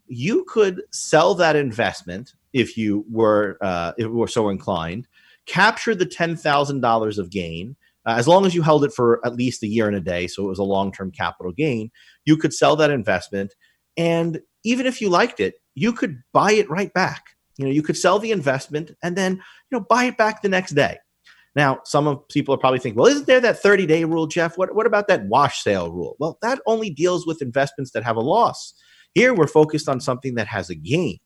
you 0.08 0.46
could 0.48 0.84
sell 0.92 1.34
that 1.34 1.56
investment 1.56 2.34
if 2.54 2.78
you 2.78 3.04
were 3.10 3.58
uh, 3.62 3.94
if 3.98 4.06
you 4.06 4.14
were 4.14 4.28
so 4.28 4.50
inclined 4.50 5.08
capture 5.48 5.96
the 5.96 6.06
$10000 6.06 7.18
of 7.18 7.30
gain 7.32 7.76
uh, 8.06 8.16
as 8.18 8.28
long 8.28 8.46
as 8.46 8.54
you 8.54 8.62
held 8.62 8.84
it 8.84 8.94
for 8.94 9.26
at 9.26 9.36
least 9.36 9.64
a 9.64 9.68
year 9.68 9.88
and 9.88 9.96
a 9.96 10.02
day 10.02 10.28
so 10.28 10.44
it 10.44 10.50
was 10.50 10.60
a 10.60 10.64
long-term 10.64 11.12
capital 11.12 11.52
gain 11.52 11.90
you 12.26 12.38
could 12.38 12.54
sell 12.54 12.76
that 12.76 12.92
investment 12.92 13.54
and 13.98 14.40
even 14.64 14.86
if 14.86 15.02
you 15.02 15.10
liked 15.10 15.40
it 15.40 15.56
you 15.76 15.92
could 15.92 16.22
buy 16.34 16.52
it 16.52 16.70
right 16.70 16.94
back 16.94 17.24
you 17.58 17.66
know 17.66 17.72
you 17.72 17.82
could 17.82 17.98
sell 17.98 18.20
the 18.20 18.32
investment 18.32 18.92
and 19.04 19.16
then 19.16 19.34
you 19.34 19.78
know 19.78 19.86
buy 19.90 20.06
it 20.06 20.18
back 20.18 20.42
the 20.42 20.50
next 20.50 20.72
day 20.72 20.98
now, 21.56 21.80
some 21.86 22.06
of 22.06 22.28
people 22.28 22.54
are 22.54 22.58
probably 22.58 22.80
thinking, 22.80 23.00
well, 23.00 23.10
isn't 23.10 23.28
there 23.28 23.40
that 23.40 23.60
30 23.60 23.86
day 23.86 24.04
rule, 24.04 24.28
Jeff? 24.28 24.58
What, 24.58 24.76
what 24.76 24.86
about 24.86 25.08
that 25.08 25.26
wash 25.28 25.64
sale 25.64 25.90
rule? 25.90 26.18
Well, 26.20 26.38
that 26.42 26.60
only 26.68 26.90
deals 26.90 27.26
with 27.26 27.42
investments 27.42 27.92
that 27.92 28.04
have 28.04 28.18
a 28.18 28.22
loss. 28.22 28.74
Here, 29.14 29.34
we're 29.34 29.48
focused 29.48 29.88
on 29.88 30.02
something 30.02 30.36
that 30.36 30.48
has 30.48 30.70
a 30.70 30.76
gain. 30.76 31.20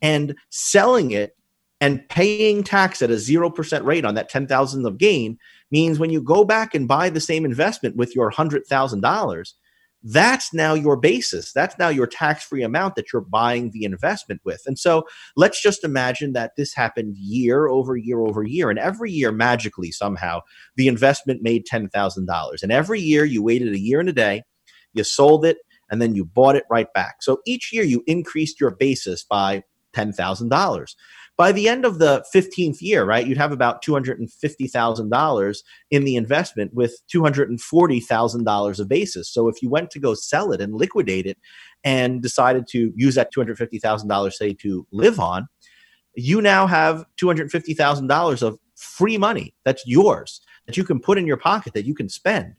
And 0.00 0.36
selling 0.48 1.10
it 1.10 1.36
and 1.80 2.08
paying 2.08 2.64
tax 2.64 3.02
at 3.02 3.10
a 3.10 3.14
0% 3.14 3.84
rate 3.84 4.04
on 4.04 4.14
that 4.14 4.28
10,000 4.28 4.86
of 4.86 4.96
gain 4.96 5.38
means 5.70 5.98
when 5.98 6.10
you 6.10 6.22
go 6.22 6.44
back 6.44 6.74
and 6.74 6.88
buy 6.88 7.10
the 7.10 7.20
same 7.20 7.44
investment 7.44 7.96
with 7.96 8.14
your 8.14 8.30
$100,000, 8.30 9.52
that's 10.02 10.54
now 10.54 10.74
your 10.74 10.96
basis. 10.96 11.52
That's 11.52 11.76
now 11.78 11.88
your 11.88 12.06
tax 12.06 12.44
free 12.44 12.62
amount 12.62 12.94
that 12.94 13.12
you're 13.12 13.22
buying 13.22 13.70
the 13.72 13.84
investment 13.84 14.40
with. 14.44 14.62
And 14.66 14.78
so 14.78 15.06
let's 15.36 15.60
just 15.60 15.82
imagine 15.82 16.34
that 16.34 16.52
this 16.56 16.72
happened 16.72 17.16
year 17.16 17.66
over 17.66 17.96
year 17.96 18.20
over 18.20 18.44
year. 18.44 18.70
And 18.70 18.78
every 18.78 19.10
year, 19.10 19.32
magically, 19.32 19.90
somehow, 19.90 20.40
the 20.76 20.88
investment 20.88 21.42
made 21.42 21.66
$10,000. 21.66 22.62
And 22.62 22.72
every 22.72 23.00
year, 23.00 23.24
you 23.24 23.42
waited 23.42 23.74
a 23.74 23.78
year 23.78 23.98
and 23.98 24.08
a 24.08 24.12
day, 24.12 24.44
you 24.92 25.02
sold 25.02 25.44
it, 25.44 25.58
and 25.90 26.00
then 26.00 26.14
you 26.14 26.24
bought 26.24 26.56
it 26.56 26.64
right 26.70 26.92
back. 26.92 27.16
So 27.22 27.38
each 27.44 27.72
year, 27.72 27.84
you 27.84 28.04
increased 28.06 28.60
your 28.60 28.70
basis 28.70 29.24
by 29.24 29.64
$10,000 29.94 30.94
by 31.38 31.52
the 31.52 31.68
end 31.68 31.84
of 31.84 32.00
the 32.00 32.24
15th 32.34 32.78
year, 32.80 33.04
right, 33.04 33.24
you'd 33.24 33.38
have 33.38 33.52
about 33.52 33.82
$250,000 33.84 35.56
in 35.92 36.04
the 36.04 36.16
investment 36.16 36.74
with 36.74 37.00
$240,000 37.14 38.80
of 38.80 38.88
basis. 38.88 39.32
So 39.32 39.46
if 39.48 39.62
you 39.62 39.70
went 39.70 39.90
to 39.92 40.00
go 40.00 40.14
sell 40.14 40.50
it 40.52 40.60
and 40.60 40.74
liquidate 40.74 41.26
it 41.26 41.38
and 41.84 42.20
decided 42.20 42.66
to 42.70 42.92
use 42.96 43.14
that 43.14 43.32
$250,000, 43.32 44.32
say, 44.32 44.52
to 44.54 44.84
live 44.90 45.20
on, 45.20 45.46
you 46.14 46.42
now 46.42 46.66
have 46.66 47.06
$250,000 47.22 48.42
of 48.42 48.58
free 48.74 49.16
money 49.16 49.54
that's 49.64 49.86
yours 49.86 50.40
that 50.66 50.76
you 50.76 50.82
can 50.82 50.98
put 50.98 51.18
in 51.18 51.26
your 51.26 51.36
pocket 51.36 51.72
that 51.72 51.86
you 51.86 51.94
can 51.94 52.08
spend. 52.08 52.54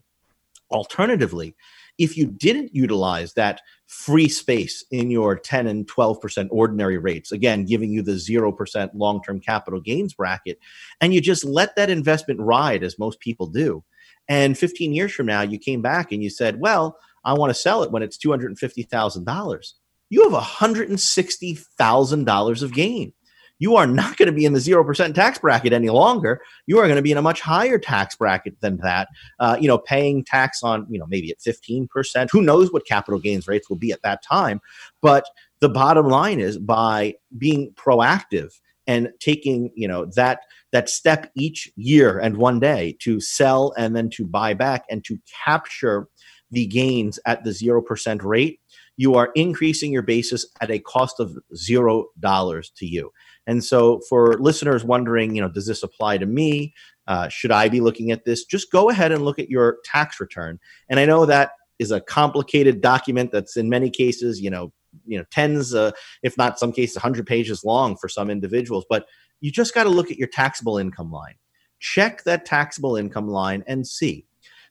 Alternatively, 0.70 1.54
if 1.98 2.16
you 2.16 2.24
didn't 2.24 2.74
utilize 2.74 3.34
that 3.34 3.60
free 3.90 4.28
space 4.28 4.84
in 4.92 5.10
your 5.10 5.36
10 5.36 5.66
and 5.66 5.84
12% 5.88 6.46
ordinary 6.52 6.96
rates, 6.96 7.32
again, 7.32 7.64
giving 7.64 7.90
you 7.90 8.02
the 8.02 8.12
0% 8.12 8.90
long 8.94 9.20
term 9.20 9.40
capital 9.40 9.80
gains 9.80 10.14
bracket, 10.14 10.60
and 11.00 11.12
you 11.12 11.20
just 11.20 11.44
let 11.44 11.74
that 11.74 11.90
investment 11.90 12.38
ride 12.40 12.84
as 12.84 13.00
most 13.00 13.18
people 13.18 13.48
do. 13.48 13.82
And 14.28 14.56
15 14.56 14.94
years 14.94 15.12
from 15.12 15.26
now, 15.26 15.42
you 15.42 15.58
came 15.58 15.82
back 15.82 16.12
and 16.12 16.22
you 16.22 16.30
said, 16.30 16.60
well, 16.60 16.96
I 17.24 17.34
want 17.34 17.50
to 17.50 17.54
sell 17.54 17.82
it 17.82 17.90
when 17.90 18.04
it's 18.04 18.16
$250,000. 18.16 19.72
You 20.08 20.30
have 20.30 20.40
$160,000 20.40 22.62
of 22.62 22.72
gain 22.72 23.12
you 23.60 23.76
are 23.76 23.86
not 23.86 24.16
going 24.16 24.26
to 24.26 24.32
be 24.32 24.44
in 24.44 24.54
the 24.54 24.58
0% 24.58 25.14
tax 25.14 25.38
bracket 25.38 25.72
any 25.72 25.90
longer. 25.90 26.42
You 26.66 26.78
are 26.78 26.86
going 26.86 26.96
to 26.96 27.02
be 27.02 27.12
in 27.12 27.18
a 27.18 27.22
much 27.22 27.40
higher 27.40 27.78
tax 27.78 28.16
bracket 28.16 28.60
than 28.60 28.78
that, 28.78 29.08
uh, 29.38 29.56
you 29.60 29.68
know, 29.68 29.78
paying 29.78 30.24
tax 30.24 30.62
on, 30.64 30.86
you 30.90 30.98
know, 30.98 31.06
maybe 31.08 31.30
at 31.30 31.38
15%. 31.38 32.28
Who 32.32 32.42
knows 32.42 32.72
what 32.72 32.86
capital 32.86 33.20
gains 33.20 33.46
rates 33.46 33.68
will 33.68 33.76
be 33.76 33.92
at 33.92 34.02
that 34.02 34.24
time. 34.24 34.60
But 35.00 35.26
the 35.60 35.68
bottom 35.68 36.08
line 36.08 36.40
is 36.40 36.58
by 36.58 37.14
being 37.36 37.72
proactive 37.74 38.58
and 38.86 39.10
taking, 39.20 39.70
you 39.76 39.86
know, 39.86 40.06
that 40.16 40.40
that 40.72 40.88
step 40.88 41.30
each 41.36 41.70
year 41.76 42.18
and 42.18 42.36
one 42.38 42.60
day 42.60 42.96
to 43.00 43.20
sell 43.20 43.74
and 43.76 43.94
then 43.94 44.08
to 44.10 44.24
buy 44.24 44.54
back 44.54 44.84
and 44.88 45.04
to 45.04 45.18
capture 45.44 46.08
the 46.50 46.66
gains 46.66 47.18
at 47.26 47.44
the 47.44 47.50
0% 47.50 48.24
rate, 48.24 48.60
you 48.96 49.14
are 49.14 49.30
increasing 49.34 49.92
your 49.92 50.02
basis 50.02 50.46
at 50.60 50.70
a 50.70 50.78
cost 50.78 51.20
of 51.20 51.36
zero 51.54 52.06
dollars 52.18 52.70
to 52.76 52.86
you. 52.86 53.10
And 53.50 53.64
so, 53.64 54.00
for 54.08 54.34
listeners 54.34 54.84
wondering, 54.84 55.34
you 55.34 55.42
know, 55.42 55.48
does 55.48 55.66
this 55.66 55.82
apply 55.82 56.18
to 56.18 56.26
me? 56.26 56.72
Uh, 57.08 57.28
should 57.28 57.50
I 57.50 57.68
be 57.68 57.80
looking 57.80 58.12
at 58.12 58.24
this? 58.24 58.44
Just 58.44 58.70
go 58.70 58.90
ahead 58.90 59.10
and 59.10 59.24
look 59.24 59.40
at 59.40 59.50
your 59.50 59.78
tax 59.84 60.20
return. 60.20 60.60
And 60.88 61.00
I 61.00 61.04
know 61.04 61.26
that 61.26 61.50
is 61.80 61.90
a 61.90 62.00
complicated 62.00 62.80
document 62.80 63.32
that's 63.32 63.56
in 63.56 63.68
many 63.68 63.90
cases, 63.90 64.40
you 64.40 64.50
know, 64.50 64.72
you 65.04 65.18
know, 65.18 65.24
tens, 65.32 65.74
uh, 65.74 65.90
if 66.22 66.38
not 66.38 66.60
some 66.60 66.70
cases, 66.70 66.94
100 66.94 67.26
pages 67.26 67.64
long 67.64 67.96
for 67.96 68.08
some 68.08 68.30
individuals. 68.30 68.84
But 68.88 69.06
you 69.40 69.50
just 69.50 69.74
got 69.74 69.82
to 69.82 69.90
look 69.90 70.12
at 70.12 70.16
your 70.16 70.28
taxable 70.28 70.78
income 70.78 71.10
line. 71.10 71.34
Check 71.80 72.22
that 72.22 72.46
taxable 72.46 72.94
income 72.94 73.26
line 73.26 73.64
and 73.66 73.84
see. 73.84 74.26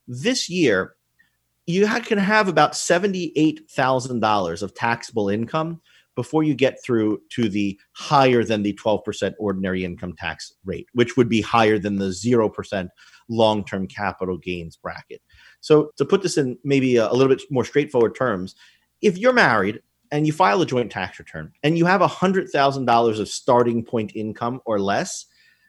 This 0.07 0.49
year, 0.49 0.95
you 1.67 1.85
can 1.85 2.17
have 2.17 2.47
about 2.47 2.71
$78,000 2.71 4.61
of 4.63 4.73
taxable 4.73 5.27
income 5.27 5.81
before 6.15 6.43
you 6.43 6.53
get 6.53 6.77
through 6.83 7.19
to 7.29 7.49
the 7.49 7.79
higher 7.93 8.43
than 8.43 8.63
the 8.63 8.73
12% 8.73 9.33
ordinary 9.39 9.85
income 9.85 10.13
tax 10.17 10.53
rate, 10.65 10.87
which 10.93 11.15
would 11.15 11.29
be 11.29 11.41
higher 11.41 11.79
than 11.79 11.97
the 11.97 12.09
0% 12.09 12.89
long 13.29 13.63
term 13.63 13.87
capital 13.87 14.37
gains 14.37 14.75
bracket. 14.75 15.21
So, 15.61 15.91
to 15.97 16.05
put 16.05 16.21
this 16.21 16.37
in 16.37 16.57
maybe 16.63 16.97
a, 16.97 17.11
little 17.11 17.33
bit 17.33 17.43
more 17.49 17.65
straightforward 17.65 18.15
terms, 18.15 18.55
if 19.01 19.17
you're 19.17 19.33
married 19.33 19.81
and 20.11 20.25
you 20.25 20.33
file 20.33 20.61
a 20.61 20.65
joint 20.65 20.91
tax 20.91 21.19
return 21.19 21.51
and 21.63 21.77
you 21.77 21.85
have 21.85 22.01
$100,000 22.01 23.19
of 23.19 23.29
starting 23.29 23.83
point 23.83 24.11
income 24.15 24.59
or 24.65 24.79
less, 24.79 25.25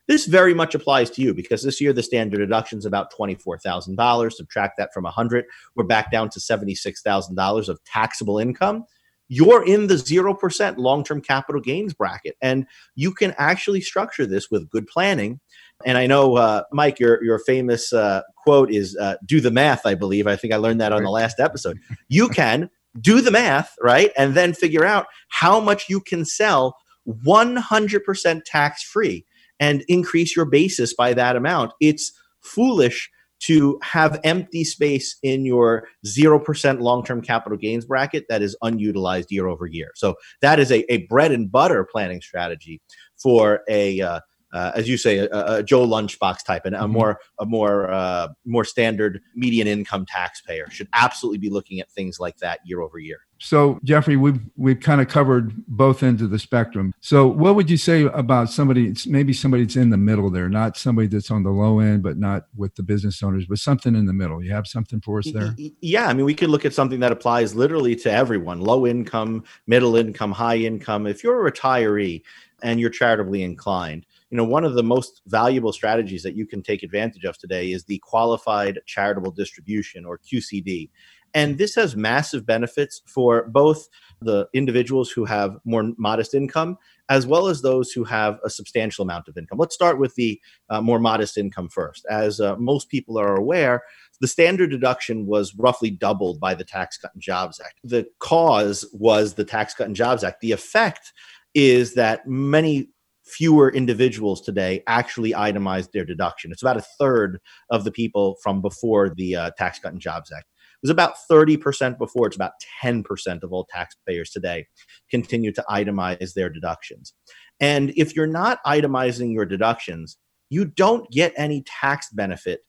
this 0.08 0.26
very 0.26 0.54
much 0.54 0.74
applies 0.74 1.10
to 1.10 1.22
you 1.22 1.32
because 1.32 1.62
this 1.62 1.80
year 1.80 1.92
the 1.92 2.02
standard 2.02 2.38
deduction 2.38 2.78
is 2.78 2.86
about 2.86 3.12
$24,000. 3.12 4.32
Subtract 4.32 4.76
that 4.78 4.92
from 4.92 5.04
100, 5.04 5.44
we're 5.76 5.84
back 5.84 6.10
down 6.10 6.28
to 6.30 6.40
$76,000 6.40 7.68
of 7.68 7.84
taxable 7.84 8.38
income 8.38 8.84
you're 9.30 9.64
in 9.64 9.86
the 9.86 9.94
0% 9.94 10.76
long 10.76 11.04
term 11.04 11.20
capital 11.22 11.60
gains 11.60 11.94
bracket. 11.94 12.36
And 12.42 12.66
you 12.96 13.14
can 13.14 13.32
actually 13.38 13.80
structure 13.80 14.26
this 14.26 14.50
with 14.50 14.68
good 14.68 14.88
planning. 14.88 15.38
And 15.86 15.96
I 15.96 16.08
know, 16.08 16.36
uh, 16.36 16.64
Mike, 16.72 16.98
your, 16.98 17.22
your 17.22 17.38
famous 17.38 17.92
uh, 17.92 18.22
quote 18.36 18.72
is 18.72 18.96
uh, 18.96 19.14
do 19.24 19.40
the 19.40 19.52
math, 19.52 19.86
I 19.86 19.94
believe. 19.94 20.26
I 20.26 20.34
think 20.34 20.52
I 20.52 20.56
learned 20.56 20.80
that 20.80 20.92
on 20.92 21.04
the 21.04 21.10
last 21.10 21.38
episode. 21.38 21.78
You 22.08 22.28
can 22.28 22.70
do 23.00 23.20
the 23.20 23.30
math, 23.30 23.76
right? 23.80 24.10
And 24.18 24.34
then 24.34 24.52
figure 24.52 24.84
out 24.84 25.06
how 25.28 25.60
much 25.60 25.88
you 25.88 26.00
can 26.00 26.24
sell 26.24 26.76
100% 27.08 28.42
tax 28.44 28.82
free 28.82 29.24
and 29.60 29.84
increase 29.86 30.34
your 30.34 30.44
basis 30.44 30.92
by 30.92 31.14
that 31.14 31.36
amount. 31.36 31.72
It's 31.80 32.12
foolish 32.40 33.08
to 33.40 33.78
have 33.82 34.20
empty 34.22 34.64
space 34.64 35.16
in 35.22 35.44
your 35.44 35.88
0% 36.06 36.80
long 36.80 37.04
term 37.04 37.22
capital 37.22 37.58
gains 37.58 37.84
bracket 37.84 38.26
that 38.28 38.42
is 38.42 38.56
unutilized 38.62 39.30
year 39.30 39.48
over 39.48 39.66
year. 39.66 39.90
So 39.94 40.14
that 40.42 40.58
is 40.60 40.70
a, 40.70 40.90
a 40.92 41.06
bread 41.06 41.32
and 41.32 41.50
butter 41.50 41.86
planning 41.90 42.20
strategy 42.20 42.80
for 43.16 43.60
a 43.68 44.00
uh, 44.00 44.20
uh, 44.52 44.72
as 44.74 44.88
you 44.88 44.96
say, 44.96 45.18
a, 45.18 45.28
a, 45.30 45.62
Joe 45.62 45.86
lunchbox 45.86 46.44
type, 46.44 46.66
and 46.66 46.74
a 46.74 46.80
mm-hmm. 46.80 46.92
more 46.92 47.20
a 47.38 47.46
more 47.46 47.90
uh, 47.90 48.28
more 48.44 48.64
standard 48.64 49.20
median 49.36 49.68
income 49.68 50.04
taxpayer 50.06 50.68
should 50.70 50.88
absolutely 50.92 51.38
be 51.38 51.50
looking 51.50 51.78
at 51.78 51.90
things 51.92 52.18
like 52.18 52.36
that 52.38 52.58
year 52.64 52.80
over 52.80 52.98
year. 52.98 53.20
So, 53.42 53.80
Jeffrey, 53.82 54.16
we've 54.16 54.38
we've 54.56 54.78
kind 54.78 55.00
of 55.00 55.08
covered 55.08 55.54
both 55.66 56.02
ends 56.02 56.20
of 56.20 56.28
the 56.28 56.38
spectrum. 56.38 56.92
So, 57.00 57.26
what 57.26 57.54
would 57.56 57.70
you 57.70 57.78
say 57.78 58.02
about 58.02 58.50
somebody? 58.50 58.94
Maybe 59.06 59.32
somebody 59.32 59.64
that's 59.64 59.76
in 59.76 59.88
the 59.88 59.96
middle 59.96 60.28
there, 60.30 60.50
not 60.50 60.76
somebody 60.76 61.08
that's 61.08 61.30
on 61.30 61.42
the 61.42 61.50
low 61.50 61.80
end, 61.80 62.02
but 62.02 62.18
not 62.18 62.46
with 62.54 62.74
the 62.74 62.82
business 62.82 63.22
owners, 63.22 63.46
but 63.46 63.58
something 63.58 63.96
in 63.96 64.04
the 64.04 64.12
middle. 64.12 64.44
You 64.44 64.52
have 64.52 64.66
something 64.66 65.00
for 65.00 65.20
us 65.20 65.32
there? 65.32 65.56
Yeah, 65.80 66.06
I 66.06 66.12
mean, 66.12 66.26
we 66.26 66.34
could 66.34 66.50
look 66.50 66.66
at 66.66 66.74
something 66.74 67.00
that 67.00 67.12
applies 67.12 67.54
literally 67.54 67.96
to 67.96 68.12
everyone: 68.12 68.60
low 68.60 68.86
income, 68.86 69.44
middle 69.66 69.96
income, 69.96 70.32
high 70.32 70.58
income. 70.58 71.06
If 71.06 71.24
you're 71.24 71.46
a 71.46 71.50
retiree 71.50 72.22
and 72.62 72.78
you're 72.78 72.90
charitably 72.90 73.42
inclined, 73.42 74.04
you 74.30 74.36
know 74.36 74.44
one 74.44 74.64
of 74.64 74.74
the 74.74 74.82
most 74.82 75.22
valuable 75.26 75.72
strategies 75.72 76.22
that 76.22 76.34
you 76.34 76.46
can 76.46 76.62
take 76.62 76.82
advantage 76.82 77.24
of 77.24 77.38
today 77.38 77.72
is 77.72 77.84
the 77.84 77.98
qualified 77.98 78.78
charitable 78.86 79.32
distribution 79.32 80.04
or 80.04 80.18
qcd 80.18 80.88
and 81.34 81.58
this 81.58 81.74
has 81.74 81.96
massive 81.96 82.46
benefits 82.46 83.02
for 83.06 83.48
both 83.48 83.88
the 84.20 84.48
individuals 84.52 85.10
who 85.10 85.24
have 85.24 85.56
more 85.64 85.92
modest 85.96 86.34
income 86.34 86.76
as 87.08 87.26
well 87.26 87.48
as 87.48 87.60
those 87.60 87.90
who 87.90 88.04
have 88.04 88.38
a 88.44 88.50
substantial 88.50 89.02
amount 89.02 89.26
of 89.26 89.36
income. 89.36 89.58
Let's 89.58 89.74
start 89.74 89.98
with 89.98 90.14
the 90.14 90.40
uh, 90.70 90.80
more 90.80 91.00
modest 91.00 91.36
income 91.36 91.68
first. 91.68 92.06
As 92.08 92.40
uh, 92.40 92.54
most 92.56 92.88
people 92.88 93.18
are 93.18 93.34
aware, 93.34 93.82
the 94.20 94.28
standard 94.28 94.70
deduction 94.70 95.26
was 95.26 95.54
roughly 95.56 95.90
doubled 95.90 96.38
by 96.38 96.54
the 96.54 96.64
Tax 96.64 96.98
Cut 96.98 97.12
and 97.12 97.22
Jobs 97.22 97.60
Act. 97.60 97.80
The 97.82 98.06
cause 98.20 98.88
was 98.92 99.34
the 99.34 99.44
Tax 99.44 99.74
Cut 99.74 99.88
and 99.88 99.96
Jobs 99.96 100.22
Act. 100.22 100.40
The 100.40 100.52
effect 100.52 101.12
is 101.52 101.94
that 101.94 102.28
many 102.28 102.90
fewer 103.24 103.72
individuals 103.72 104.40
today 104.40 104.82
actually 104.86 105.32
itemize 105.32 105.90
their 105.90 106.04
deduction. 106.04 106.52
It's 106.52 106.62
about 106.62 106.76
a 106.76 106.86
third 106.98 107.40
of 107.70 107.84
the 107.84 107.92
people 107.92 108.36
from 108.42 108.60
before 108.62 109.10
the 109.10 109.36
uh, 109.36 109.50
Tax 109.58 109.80
Cut 109.80 109.92
and 109.92 110.00
Jobs 110.00 110.30
Act. 110.32 110.46
It 110.82 110.86
was 110.86 110.90
about 110.90 111.14
30% 111.30 111.98
before. 111.98 112.26
It's 112.26 112.36
about 112.36 112.52
10% 112.82 113.42
of 113.42 113.52
all 113.52 113.66
taxpayers 113.70 114.30
today 114.30 114.66
continue 115.10 115.52
to 115.52 115.64
itemize 115.68 116.32
their 116.32 116.48
deductions. 116.48 117.12
And 117.60 117.92
if 117.96 118.16
you're 118.16 118.26
not 118.26 118.64
itemizing 118.64 119.34
your 119.34 119.44
deductions, 119.44 120.16
you 120.48 120.64
don't 120.64 121.10
get 121.10 121.34
any 121.36 121.62
tax 121.66 122.08
benefit 122.10 122.60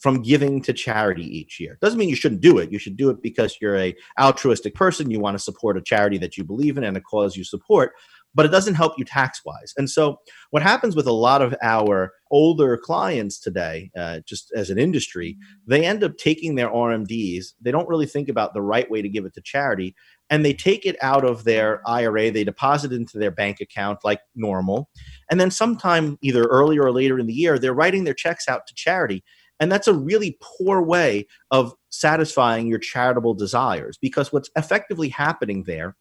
from 0.00 0.22
giving 0.22 0.62
to 0.62 0.72
charity 0.72 1.24
each 1.24 1.60
year. 1.60 1.78
Doesn't 1.80 1.98
mean 1.98 2.08
you 2.08 2.16
shouldn't 2.16 2.40
do 2.40 2.58
it. 2.58 2.72
You 2.72 2.78
should 2.78 2.96
do 2.96 3.10
it 3.10 3.22
because 3.22 3.56
you're 3.60 3.76
a 3.76 3.94
altruistic 4.18 4.74
person. 4.74 5.10
You 5.10 5.20
want 5.20 5.36
to 5.36 5.42
support 5.42 5.76
a 5.76 5.82
charity 5.82 6.18
that 6.18 6.36
you 6.36 6.44
believe 6.44 6.78
in 6.78 6.84
and 6.84 6.96
a 6.96 7.00
cause 7.00 7.36
you 7.36 7.44
support 7.44 7.92
but 8.34 8.46
it 8.46 8.50
doesn't 8.50 8.74
help 8.74 8.94
you 8.96 9.04
tax 9.04 9.40
wise. 9.44 9.72
And 9.76 9.90
so, 9.90 10.20
what 10.50 10.62
happens 10.62 10.94
with 10.94 11.06
a 11.06 11.12
lot 11.12 11.42
of 11.42 11.54
our 11.62 12.12
older 12.30 12.76
clients 12.76 13.40
today, 13.40 13.90
uh, 13.96 14.20
just 14.26 14.52
as 14.54 14.70
an 14.70 14.78
industry, 14.78 15.36
they 15.66 15.84
end 15.84 16.04
up 16.04 16.16
taking 16.16 16.54
their 16.54 16.70
RMDs. 16.70 17.54
They 17.60 17.70
don't 17.70 17.88
really 17.88 18.06
think 18.06 18.28
about 18.28 18.54
the 18.54 18.62
right 18.62 18.90
way 18.90 19.02
to 19.02 19.08
give 19.08 19.24
it 19.24 19.34
to 19.34 19.40
charity, 19.40 19.94
and 20.28 20.44
they 20.44 20.52
take 20.52 20.86
it 20.86 20.96
out 21.02 21.24
of 21.24 21.44
their 21.44 21.82
IRA. 21.88 22.30
They 22.30 22.44
deposit 22.44 22.92
it 22.92 22.96
into 22.96 23.18
their 23.18 23.32
bank 23.32 23.60
account 23.60 24.00
like 24.04 24.20
normal, 24.34 24.88
and 25.30 25.40
then 25.40 25.50
sometime 25.50 26.18
either 26.22 26.44
earlier 26.44 26.84
or 26.84 26.92
later 26.92 27.18
in 27.18 27.26
the 27.26 27.34
year, 27.34 27.58
they're 27.58 27.74
writing 27.74 28.04
their 28.04 28.14
checks 28.14 28.48
out 28.48 28.66
to 28.66 28.74
charity. 28.74 29.24
And 29.60 29.70
that's 29.70 29.86
a 29.86 29.94
really 29.94 30.38
poor 30.40 30.80
way 30.80 31.26
of 31.50 31.74
satisfying 31.90 32.66
your 32.66 32.78
charitable 32.78 33.34
desires 33.34 33.98
because 34.00 34.32
what's 34.32 34.50
effectively 34.56 35.10
happening 35.10 35.64
there 35.64 35.96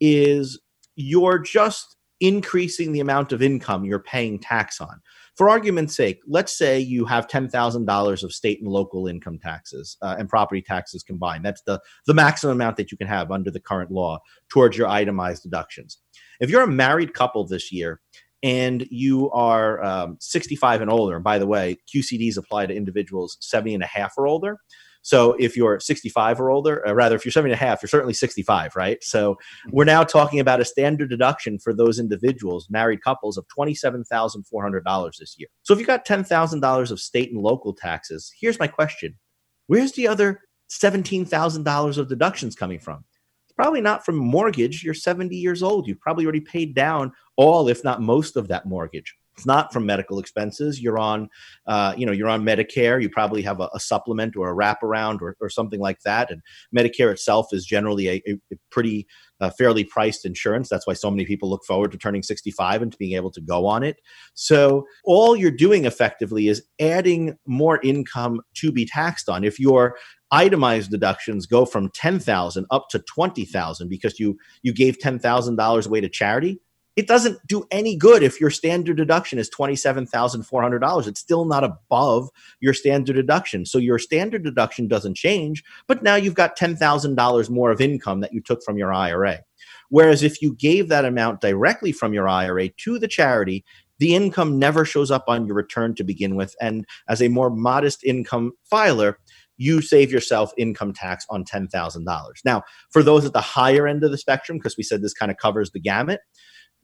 is 0.00 0.60
you're 0.96 1.38
just 1.38 1.96
increasing 2.20 2.92
the 2.92 3.00
amount 3.00 3.32
of 3.32 3.42
income 3.42 3.84
you're 3.84 3.98
paying 3.98 4.38
tax 4.38 4.80
on. 4.80 5.00
For 5.36 5.50
argument's 5.50 5.96
sake, 5.96 6.20
let's 6.28 6.56
say 6.56 6.78
you 6.78 7.04
have 7.06 7.26
$10,000 7.26 8.22
of 8.22 8.32
state 8.32 8.60
and 8.60 8.70
local 8.70 9.08
income 9.08 9.38
taxes 9.38 9.96
uh, 10.00 10.14
and 10.16 10.28
property 10.28 10.62
taxes 10.62 11.02
combined. 11.02 11.44
That's 11.44 11.62
the, 11.62 11.80
the 12.06 12.14
maximum 12.14 12.52
amount 12.52 12.76
that 12.76 12.92
you 12.92 12.98
can 12.98 13.08
have 13.08 13.32
under 13.32 13.50
the 13.50 13.60
current 13.60 13.90
law 13.90 14.20
towards 14.48 14.78
your 14.78 14.88
itemized 14.88 15.42
deductions. 15.42 15.98
If 16.40 16.50
you're 16.50 16.62
a 16.62 16.68
married 16.68 17.14
couple 17.14 17.44
this 17.46 17.72
year 17.72 18.00
and 18.44 18.86
you 18.90 19.28
are 19.32 19.82
um, 19.82 20.16
65 20.20 20.82
and 20.82 20.90
older, 20.90 21.16
and 21.16 21.24
by 21.24 21.40
the 21.40 21.46
way, 21.46 21.78
QCDs 21.92 22.36
apply 22.38 22.66
to 22.66 22.74
individuals 22.74 23.36
70 23.40 23.74
and 23.74 23.82
a 23.82 23.88
half 23.88 24.14
or 24.16 24.28
older. 24.28 24.58
So 25.04 25.36
if 25.38 25.54
you're 25.54 25.78
65 25.78 26.40
or 26.40 26.50
older, 26.50 26.86
uh, 26.88 26.94
rather, 26.94 27.14
if 27.14 27.26
you're 27.26 27.32
70 27.32 27.52
and 27.52 27.60
a 27.60 27.62
half, 27.62 27.82
you're 27.82 27.90
certainly 27.90 28.14
65, 28.14 28.74
right? 28.74 29.04
So 29.04 29.36
we're 29.70 29.84
now 29.84 30.02
talking 30.02 30.40
about 30.40 30.62
a 30.62 30.64
standard 30.64 31.10
deduction 31.10 31.58
for 31.58 31.74
those 31.74 31.98
individuals, 31.98 32.68
married 32.70 33.02
couples, 33.02 33.36
of 33.36 33.46
$27,400 33.48 35.16
this 35.18 35.36
year. 35.38 35.48
So 35.62 35.74
if 35.74 35.80
you 35.80 35.84
got 35.84 36.06
$10,000 36.06 36.90
of 36.90 37.00
state 37.00 37.30
and 37.30 37.42
local 37.42 37.74
taxes, 37.74 38.32
here's 38.40 38.58
my 38.58 38.66
question 38.66 39.18
Where's 39.66 39.92
the 39.92 40.08
other 40.08 40.40
$17,000 40.70 41.98
of 41.98 42.08
deductions 42.08 42.56
coming 42.56 42.78
from? 42.78 43.04
It's 43.44 43.52
probably 43.54 43.82
not 43.82 44.06
from 44.06 44.16
mortgage. 44.16 44.82
You're 44.82 44.94
70 44.94 45.36
years 45.36 45.62
old. 45.62 45.86
You've 45.86 46.00
probably 46.00 46.24
already 46.24 46.40
paid 46.40 46.74
down 46.74 47.12
all, 47.36 47.68
if 47.68 47.84
not 47.84 48.00
most, 48.00 48.38
of 48.38 48.48
that 48.48 48.64
mortgage. 48.64 49.14
It's 49.36 49.46
not 49.46 49.72
from 49.72 49.84
medical 49.84 50.18
expenses. 50.18 50.80
You're 50.80 50.98
on, 50.98 51.28
uh, 51.66 51.94
you 51.96 52.06
know, 52.06 52.12
you're 52.12 52.28
on 52.28 52.44
Medicare. 52.44 53.02
You 53.02 53.10
probably 53.10 53.42
have 53.42 53.60
a, 53.60 53.68
a 53.74 53.80
supplement 53.80 54.36
or 54.36 54.50
a 54.50 54.54
wraparound 54.54 55.20
or, 55.20 55.36
or, 55.40 55.48
something 55.48 55.80
like 55.80 56.00
that. 56.02 56.30
And 56.30 56.40
Medicare 56.76 57.10
itself 57.10 57.48
is 57.52 57.66
generally 57.66 58.08
a, 58.08 58.22
a 58.26 58.56
pretty 58.70 59.08
uh, 59.40 59.50
fairly 59.50 59.82
priced 59.82 60.24
insurance. 60.24 60.68
That's 60.68 60.86
why 60.86 60.94
so 60.94 61.10
many 61.10 61.24
people 61.24 61.50
look 61.50 61.64
forward 61.64 61.90
to 61.92 61.98
turning 61.98 62.22
65 62.22 62.82
and 62.82 62.92
to 62.92 62.98
being 62.98 63.16
able 63.16 63.32
to 63.32 63.40
go 63.40 63.66
on 63.66 63.82
it. 63.82 63.96
So 64.34 64.86
all 65.04 65.34
you're 65.34 65.50
doing 65.50 65.84
effectively 65.84 66.48
is 66.48 66.62
adding 66.80 67.36
more 67.46 67.80
income 67.82 68.40
to 68.54 68.70
be 68.70 68.86
taxed 68.86 69.28
on. 69.28 69.42
If 69.42 69.58
your 69.58 69.96
itemized 70.30 70.90
deductions 70.90 71.46
go 71.46 71.64
from 71.64 71.90
10,000 71.90 72.66
up 72.70 72.88
to 72.90 72.98
20,000 73.00 73.88
because 73.88 74.18
you 74.18 74.36
you 74.62 74.72
gave 74.72 74.98
$10,000 74.98 75.86
away 75.86 76.00
to 76.00 76.08
charity, 76.08 76.60
it 76.96 77.08
doesn't 77.08 77.44
do 77.46 77.64
any 77.70 77.96
good 77.96 78.22
if 78.22 78.40
your 78.40 78.50
standard 78.50 78.96
deduction 78.96 79.38
is 79.38 79.50
$27,400. 79.50 81.06
It's 81.06 81.20
still 81.20 81.44
not 81.44 81.64
above 81.64 82.28
your 82.60 82.74
standard 82.74 83.14
deduction. 83.14 83.66
So 83.66 83.78
your 83.78 83.98
standard 83.98 84.44
deduction 84.44 84.86
doesn't 84.86 85.16
change, 85.16 85.64
but 85.88 86.02
now 86.02 86.14
you've 86.14 86.34
got 86.34 86.56
$10,000 86.56 87.50
more 87.50 87.70
of 87.70 87.80
income 87.80 88.20
that 88.20 88.32
you 88.32 88.40
took 88.40 88.62
from 88.62 88.78
your 88.78 88.92
IRA. 88.92 89.40
Whereas 89.88 90.22
if 90.22 90.40
you 90.40 90.54
gave 90.54 90.88
that 90.88 91.04
amount 91.04 91.40
directly 91.40 91.92
from 91.92 92.14
your 92.14 92.28
IRA 92.28 92.68
to 92.68 92.98
the 92.98 93.08
charity, 93.08 93.64
the 93.98 94.14
income 94.14 94.58
never 94.58 94.84
shows 94.84 95.10
up 95.10 95.24
on 95.28 95.46
your 95.46 95.56
return 95.56 95.94
to 95.96 96.04
begin 96.04 96.36
with. 96.36 96.54
And 96.60 96.84
as 97.08 97.22
a 97.22 97.28
more 97.28 97.50
modest 97.50 98.04
income 98.04 98.52
filer, 98.64 99.18
you 99.56 99.80
save 99.80 100.10
yourself 100.10 100.52
income 100.56 100.92
tax 100.92 101.24
on 101.30 101.44
$10,000. 101.44 102.04
Now, 102.44 102.62
for 102.90 103.02
those 103.02 103.24
at 103.24 103.32
the 103.32 103.40
higher 103.40 103.86
end 103.86 104.02
of 104.02 104.10
the 104.10 104.18
spectrum, 104.18 104.58
because 104.58 104.76
we 104.76 104.82
said 104.82 105.00
this 105.00 105.14
kind 105.14 105.30
of 105.30 105.36
covers 105.36 105.70
the 105.70 105.80
gamut, 105.80 106.20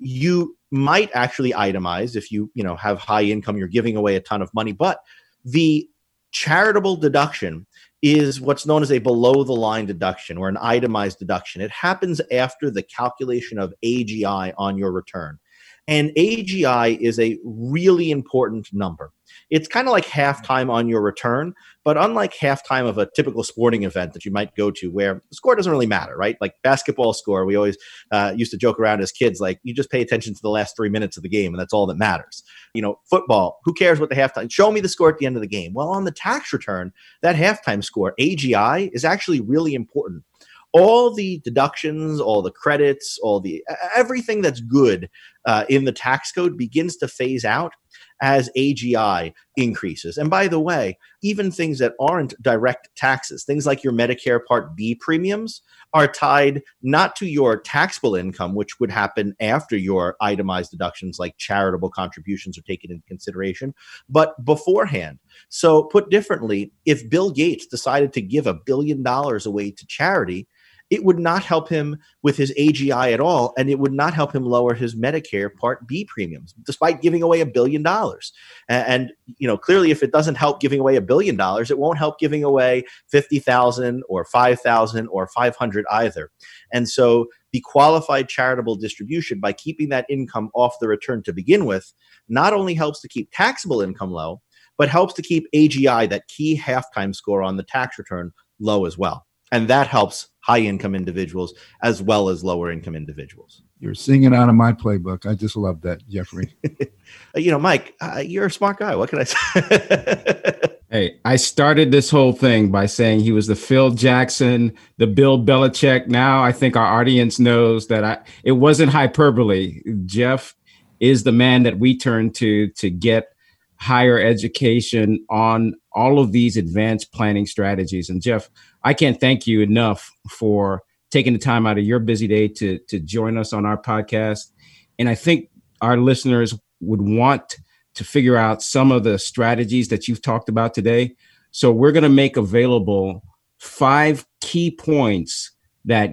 you 0.00 0.56
might 0.70 1.10
actually 1.14 1.52
itemize 1.52 2.16
if 2.16 2.32
you 2.32 2.50
you 2.54 2.64
know 2.64 2.76
have 2.76 2.98
high 2.98 3.22
income 3.22 3.56
you're 3.56 3.68
giving 3.68 3.96
away 3.96 4.16
a 4.16 4.20
ton 4.20 4.42
of 4.42 4.52
money 4.54 4.72
but 4.72 5.00
the 5.44 5.88
charitable 6.32 6.96
deduction 6.96 7.66
is 8.02 8.40
what's 8.40 8.66
known 8.66 8.82
as 8.82 8.92
a 8.92 8.98
below 8.98 9.44
the 9.44 9.52
line 9.52 9.86
deduction 9.86 10.38
or 10.38 10.48
an 10.48 10.56
itemized 10.60 11.18
deduction. 11.18 11.60
It 11.60 11.70
happens 11.70 12.20
after 12.32 12.70
the 12.70 12.82
calculation 12.82 13.58
of 13.58 13.74
agi 13.84 14.54
on 14.56 14.78
your 14.78 14.92
return. 14.92 15.38
And 15.86 16.10
agi 16.16 16.98
is 16.98 17.18
a 17.18 17.38
really 17.44 18.10
important 18.10 18.68
number 18.72 19.12
it's 19.50 19.68
kind 19.68 19.88
of 19.88 19.92
like 19.92 20.06
halftime 20.06 20.70
on 20.70 20.88
your 20.88 21.00
return, 21.00 21.54
but 21.84 21.96
unlike 21.96 22.34
halftime 22.34 22.88
of 22.88 22.98
a 22.98 23.08
typical 23.16 23.42
sporting 23.42 23.82
event 23.82 24.12
that 24.12 24.24
you 24.24 24.30
might 24.30 24.54
go 24.54 24.70
to 24.70 24.90
where 24.90 25.14
the 25.14 25.34
score 25.34 25.56
doesn't 25.56 25.72
really 25.72 25.86
matter, 25.86 26.16
right? 26.16 26.36
Like 26.40 26.54
basketball 26.62 27.12
score, 27.12 27.44
we 27.44 27.56
always 27.56 27.76
uh, 28.12 28.32
used 28.36 28.52
to 28.52 28.56
joke 28.56 28.78
around 28.78 29.00
as 29.00 29.10
kids, 29.10 29.40
like 29.40 29.58
you 29.62 29.74
just 29.74 29.90
pay 29.90 30.00
attention 30.00 30.34
to 30.34 30.40
the 30.42 30.50
last 30.50 30.76
three 30.76 30.88
minutes 30.88 31.16
of 31.16 31.22
the 31.22 31.28
game, 31.28 31.52
and 31.52 31.60
that's 31.60 31.72
all 31.72 31.86
that 31.86 31.98
matters. 31.98 32.42
You 32.74 32.82
know, 32.82 33.00
football, 33.08 33.58
who 33.64 33.74
cares 33.74 33.98
what 33.98 34.08
the 34.08 34.16
halftime? 34.16 34.50
Show 34.50 34.70
me 34.70 34.80
the 34.80 34.88
score 34.88 35.10
at 35.10 35.18
the 35.18 35.26
end 35.26 35.36
of 35.36 35.42
the 35.42 35.48
game. 35.48 35.74
Well, 35.74 35.88
on 35.88 36.04
the 36.04 36.12
tax 36.12 36.52
return, 36.52 36.92
that 37.22 37.36
halftime 37.36 37.82
score, 37.82 38.14
AGI, 38.20 38.90
is 38.92 39.04
actually 39.04 39.40
really 39.40 39.74
important 39.74 40.24
all 40.72 41.12
the 41.12 41.40
deductions, 41.44 42.20
all 42.20 42.42
the 42.42 42.50
credits, 42.50 43.18
all 43.22 43.40
the 43.40 43.64
everything 43.96 44.40
that's 44.40 44.60
good 44.60 45.08
uh, 45.44 45.64
in 45.68 45.84
the 45.84 45.92
tax 45.92 46.30
code 46.32 46.56
begins 46.56 46.96
to 46.98 47.08
phase 47.08 47.44
out 47.44 47.72
as 48.20 48.50
AGI 48.56 49.32
increases. 49.56 50.16
And 50.16 50.30
by 50.30 50.48
the 50.48 50.60
way, 50.60 50.98
even 51.22 51.50
things 51.50 51.78
that 51.78 51.94
aren't 52.00 52.40
direct 52.42 52.88
taxes, 52.96 53.44
things 53.44 53.66
like 53.66 53.84
your 53.84 53.92
Medicare 53.92 54.40
Part 54.46 54.74
B 54.76 54.94
premiums, 54.94 55.62
are 55.92 56.06
tied 56.06 56.62
not 56.82 57.16
to 57.16 57.26
your 57.26 57.60
taxable 57.60 58.14
income, 58.14 58.54
which 58.54 58.78
would 58.78 58.90
happen 58.90 59.34
after 59.40 59.76
your 59.76 60.16
itemized 60.20 60.70
deductions 60.70 61.18
like 61.18 61.36
charitable 61.36 61.90
contributions 61.90 62.56
are 62.56 62.62
taken 62.62 62.90
into 62.90 63.06
consideration, 63.06 63.74
but 64.08 64.42
beforehand. 64.44 65.18
So, 65.48 65.84
put 65.84 66.10
differently, 66.10 66.72
if 66.86 67.08
Bill 67.10 67.30
Gates 67.30 67.66
decided 67.66 68.12
to 68.12 68.22
give 68.22 68.46
a 68.46 68.54
billion 68.54 69.02
dollars 69.02 69.46
away 69.46 69.70
to 69.72 69.86
charity, 69.86 70.46
it 70.90 71.04
would 71.04 71.18
not 71.18 71.44
help 71.44 71.68
him 71.68 71.96
with 72.22 72.36
his 72.36 72.52
AGI 72.58 73.12
at 73.12 73.20
all, 73.20 73.54
and 73.56 73.70
it 73.70 73.78
would 73.78 73.92
not 73.92 74.12
help 74.12 74.34
him 74.34 74.44
lower 74.44 74.74
his 74.74 74.96
Medicare 74.96 75.54
Part 75.54 75.86
B 75.86 76.04
premiums, 76.04 76.52
despite 76.64 77.00
giving 77.00 77.22
away 77.22 77.40
a 77.40 77.46
billion 77.46 77.82
dollars. 77.82 78.32
And, 78.68 79.12
you 79.38 79.46
know, 79.46 79.56
clearly, 79.56 79.92
if 79.92 80.02
it 80.02 80.12
doesn't 80.12 80.34
help 80.34 80.60
giving 80.60 80.80
away 80.80 80.96
a 80.96 81.00
billion 81.00 81.36
dollars, 81.36 81.70
it 81.70 81.78
won't 81.78 81.98
help 81.98 82.18
giving 82.18 82.42
away 82.42 82.84
fifty 83.08 83.38
thousand 83.38 84.02
or 84.08 84.24
five 84.24 84.60
thousand 84.60 85.06
or 85.08 85.28
five 85.28 85.54
hundred 85.54 85.84
either. 85.90 86.30
And 86.72 86.88
so, 86.88 87.26
the 87.52 87.60
qualified 87.60 88.28
charitable 88.28 88.76
distribution, 88.76 89.40
by 89.40 89.52
keeping 89.52 89.88
that 89.90 90.06
income 90.08 90.50
off 90.54 90.76
the 90.80 90.88
return 90.88 91.22
to 91.22 91.32
begin 91.32 91.66
with, 91.66 91.92
not 92.28 92.52
only 92.52 92.74
helps 92.74 93.00
to 93.00 93.08
keep 93.08 93.30
taxable 93.32 93.80
income 93.80 94.10
low, 94.10 94.40
but 94.76 94.88
helps 94.88 95.14
to 95.14 95.22
keep 95.22 95.46
AGI, 95.54 96.08
that 96.08 96.26
key 96.28 96.58
halftime 96.58 97.14
score 97.14 97.42
on 97.42 97.56
the 97.56 97.62
tax 97.62 97.98
return, 97.98 98.32
low 98.58 98.86
as 98.86 98.96
well. 98.96 99.26
And 99.52 99.68
that 99.68 99.86
helps 99.86 100.28
high 100.40 100.60
income 100.60 100.94
individuals 100.94 101.54
as 101.82 102.02
well 102.02 102.28
as 102.28 102.42
lower 102.42 102.70
income 102.70 102.94
individuals. 102.94 103.62
You're 103.78 103.94
singing 103.94 104.34
out 104.34 104.48
of 104.48 104.54
my 104.54 104.72
playbook. 104.72 105.26
I 105.26 105.34
just 105.34 105.56
love 105.56 105.80
that, 105.82 106.06
Jeffrey. 106.08 106.54
you 107.34 107.50
know, 107.50 107.58
Mike, 107.58 107.94
uh, 108.00 108.22
you're 108.24 108.46
a 108.46 108.50
smart 108.50 108.78
guy. 108.78 108.94
What 108.94 109.08
can 109.08 109.20
I 109.20 109.24
say? 109.24 110.70
hey, 110.90 111.18
I 111.24 111.36
started 111.36 111.90
this 111.90 112.10
whole 112.10 112.32
thing 112.32 112.70
by 112.70 112.86
saying 112.86 113.20
he 113.20 113.32
was 113.32 113.46
the 113.46 113.56
Phil 113.56 113.90
Jackson, 113.90 114.74
the 114.98 115.06
Bill 115.06 115.42
Belichick. 115.42 116.08
Now 116.08 116.42
I 116.42 116.52
think 116.52 116.76
our 116.76 117.00
audience 117.00 117.38
knows 117.38 117.86
that 117.86 118.04
I 118.04 118.18
it 118.44 118.52
wasn't 118.52 118.92
hyperbole. 118.92 119.80
Jeff 120.04 120.54
is 121.00 121.24
the 121.24 121.32
man 121.32 121.62
that 121.62 121.78
we 121.78 121.96
turn 121.96 122.32
to 122.32 122.68
to 122.68 122.90
get 122.90 123.28
higher 123.76 124.20
education 124.20 125.24
on 125.30 125.74
all 125.92 126.18
of 126.18 126.32
these 126.32 126.58
advanced 126.58 127.12
planning 127.12 127.46
strategies. 127.46 128.10
And 128.10 128.20
Jeff, 128.20 128.50
I 128.82 128.94
can't 128.94 129.20
thank 129.20 129.46
you 129.46 129.60
enough 129.60 130.10
for 130.28 130.82
taking 131.10 131.32
the 131.32 131.38
time 131.38 131.66
out 131.66 131.78
of 131.78 131.84
your 131.84 131.98
busy 131.98 132.26
day 132.26 132.48
to 132.48 132.78
to 132.88 133.00
join 133.00 133.36
us 133.36 133.52
on 133.52 133.66
our 133.66 133.80
podcast. 133.80 134.50
And 134.98 135.08
I 135.08 135.14
think 135.14 135.50
our 135.80 135.96
listeners 135.96 136.54
would 136.80 137.02
want 137.02 137.56
to 137.94 138.04
figure 138.04 138.36
out 138.36 138.62
some 138.62 138.92
of 138.92 139.04
the 139.04 139.18
strategies 139.18 139.88
that 139.88 140.08
you've 140.08 140.22
talked 140.22 140.48
about 140.48 140.74
today. 140.74 141.16
So 141.50 141.72
we're 141.72 141.92
going 141.92 142.04
to 142.04 142.08
make 142.08 142.36
available 142.36 143.24
five 143.58 144.26
key 144.40 144.70
points 144.70 145.50
that 145.84 146.10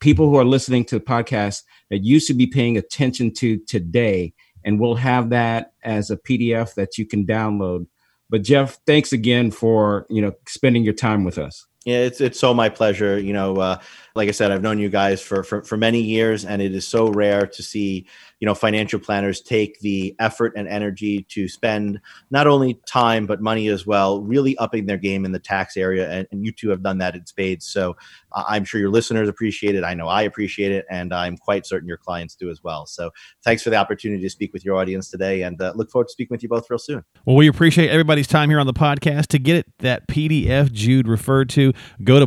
people 0.00 0.28
who 0.28 0.36
are 0.36 0.44
listening 0.44 0.84
to 0.86 0.98
the 0.98 1.04
podcast 1.04 1.62
that 1.90 2.02
you 2.02 2.18
should 2.18 2.36
be 2.36 2.46
paying 2.46 2.76
attention 2.76 3.32
to 3.34 3.58
today 3.66 4.34
and 4.64 4.78
we'll 4.78 4.96
have 4.96 5.30
that 5.30 5.72
as 5.82 6.10
a 6.10 6.16
PDF 6.16 6.74
that 6.74 6.98
you 6.98 7.06
can 7.06 7.26
download. 7.26 7.86
But 8.28 8.42
Jeff, 8.42 8.78
thanks 8.86 9.12
again 9.12 9.50
for 9.50 10.06
you 10.08 10.22
know 10.22 10.32
spending 10.46 10.84
your 10.84 10.94
time 10.94 11.24
with 11.24 11.38
us. 11.38 11.66
Yeah, 11.84 11.98
it's 11.98 12.20
it's 12.20 12.38
so 12.38 12.52
my 12.52 12.68
pleasure. 12.68 13.18
You 13.18 13.32
know, 13.32 13.56
uh, 13.56 13.78
like 14.14 14.28
I 14.28 14.32
said, 14.32 14.50
I've 14.50 14.62
known 14.62 14.78
you 14.78 14.88
guys 14.88 15.22
for, 15.22 15.42
for 15.42 15.62
for 15.62 15.76
many 15.76 16.00
years, 16.00 16.44
and 16.44 16.60
it 16.60 16.74
is 16.74 16.86
so 16.86 17.08
rare 17.08 17.46
to 17.46 17.62
see 17.62 18.06
you 18.40 18.46
know 18.46 18.54
financial 18.54 18.98
planners 18.98 19.40
take 19.40 19.78
the 19.80 20.16
effort 20.18 20.54
and 20.56 20.66
energy 20.66 21.24
to 21.28 21.46
spend 21.46 22.00
not 22.30 22.46
only 22.46 22.80
time 22.86 23.26
but 23.26 23.40
money 23.40 23.68
as 23.68 23.86
well 23.86 24.22
really 24.22 24.56
upping 24.56 24.86
their 24.86 24.96
game 24.96 25.24
in 25.24 25.32
the 25.32 25.38
tax 25.38 25.76
area 25.76 26.10
and, 26.10 26.26
and 26.32 26.44
you 26.44 26.50
two 26.50 26.70
have 26.70 26.82
done 26.82 26.98
that 26.98 27.14
in 27.14 27.24
spades. 27.26 27.66
So 27.66 27.96
uh, 28.32 28.44
i'm 28.48 28.64
sure 28.64 28.80
your 28.80 28.90
listeners 28.90 29.28
appreciate 29.28 29.74
it. 29.74 29.84
I 29.84 29.94
know 29.94 30.08
i 30.08 30.22
appreciate 30.22 30.72
it 30.72 30.86
and 30.90 31.12
i'm 31.12 31.36
quite 31.36 31.66
certain 31.66 31.86
your 31.86 31.98
clients 31.98 32.34
do 32.34 32.50
as 32.50 32.64
well. 32.64 32.86
So 32.86 33.10
thanks 33.44 33.62
for 33.62 33.70
the 33.70 33.76
opportunity 33.76 34.22
to 34.22 34.30
speak 34.30 34.52
with 34.52 34.64
your 34.64 34.76
audience 34.76 35.10
today 35.10 35.42
and 35.42 35.60
uh, 35.60 35.72
look 35.76 35.90
forward 35.90 36.08
to 36.08 36.12
speaking 36.12 36.34
with 36.34 36.42
you 36.42 36.48
both 36.48 36.68
real 36.70 36.78
soon. 36.78 37.04
Well 37.26 37.36
we 37.36 37.46
appreciate 37.46 37.90
everybody's 37.90 38.26
time 38.26 38.48
here 38.48 38.58
on 38.58 38.66
the 38.66 38.72
podcast. 38.72 39.28
To 39.30 39.38
get 39.38 39.56
it 39.56 39.66
that 39.78 40.08
pdf 40.08 40.72
jude 40.72 41.06
referred 41.06 41.50
to 41.50 41.72
go 42.02 42.18
to 42.18 42.26